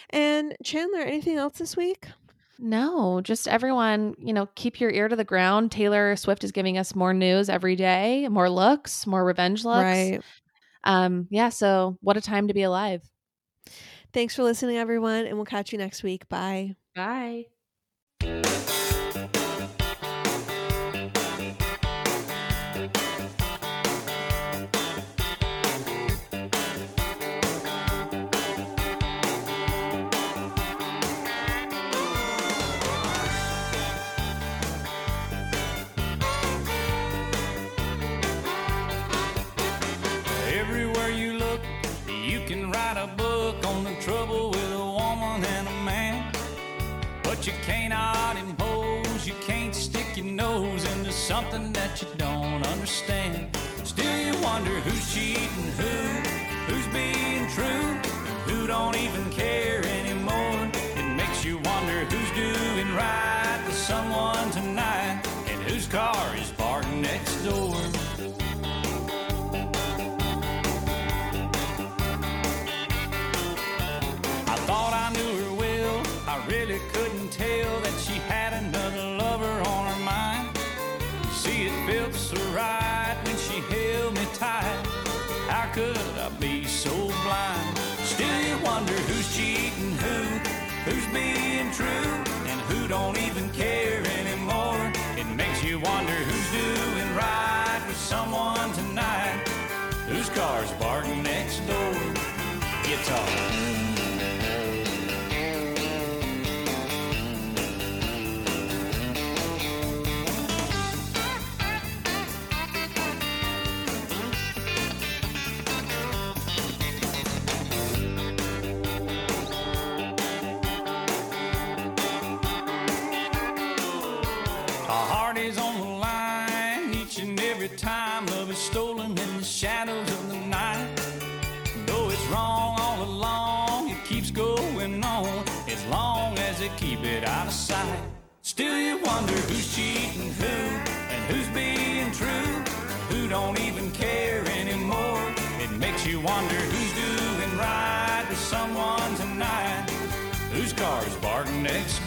[0.09, 2.07] And Chandler, anything else this week?
[2.57, 5.71] No, just everyone, you know, keep your ear to the ground.
[5.71, 9.83] Taylor Swift is giving us more news every day, more looks, more revenge looks.
[9.83, 10.21] Right.
[10.83, 13.01] Um, yeah, so what a time to be alive.
[14.13, 16.29] Thanks for listening, everyone, and we'll catch you next week.
[16.29, 16.75] Bye.
[16.95, 17.47] Bye.
[51.51, 53.55] something that you don't understand.
[53.83, 55.93] Still, you wonder who's cheating who,
[56.67, 57.87] who's being true,
[58.47, 59.24] who don't even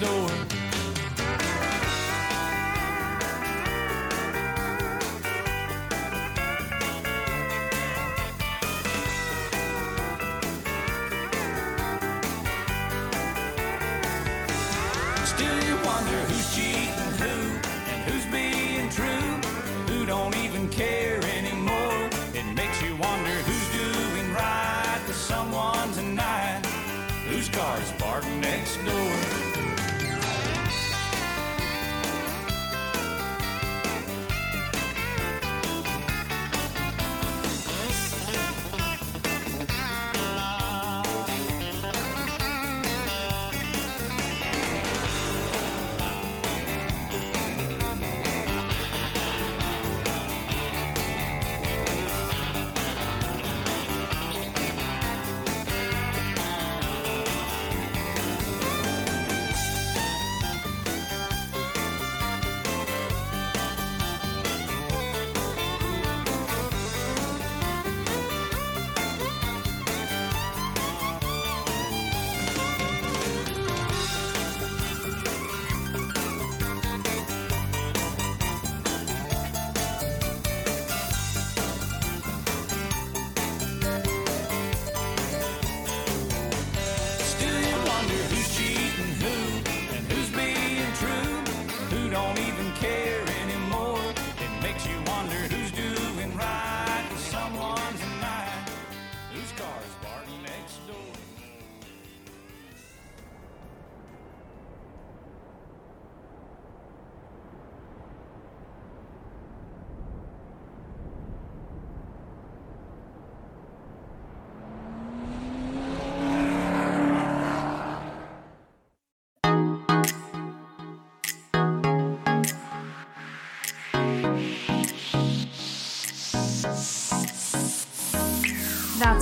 [0.00, 0.37] door.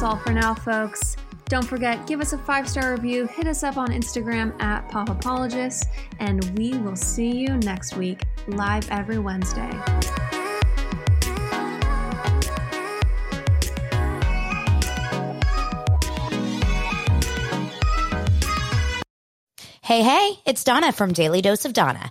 [0.06, 1.16] all for now, folks.
[1.46, 5.08] Don't forget, give us a five star review, hit us up on Instagram at Pop
[5.08, 5.84] Apologists,
[6.20, 9.70] and we will see you next week, live every Wednesday.
[19.82, 22.10] Hey, hey, it's Dana from Daily Dose of Dana.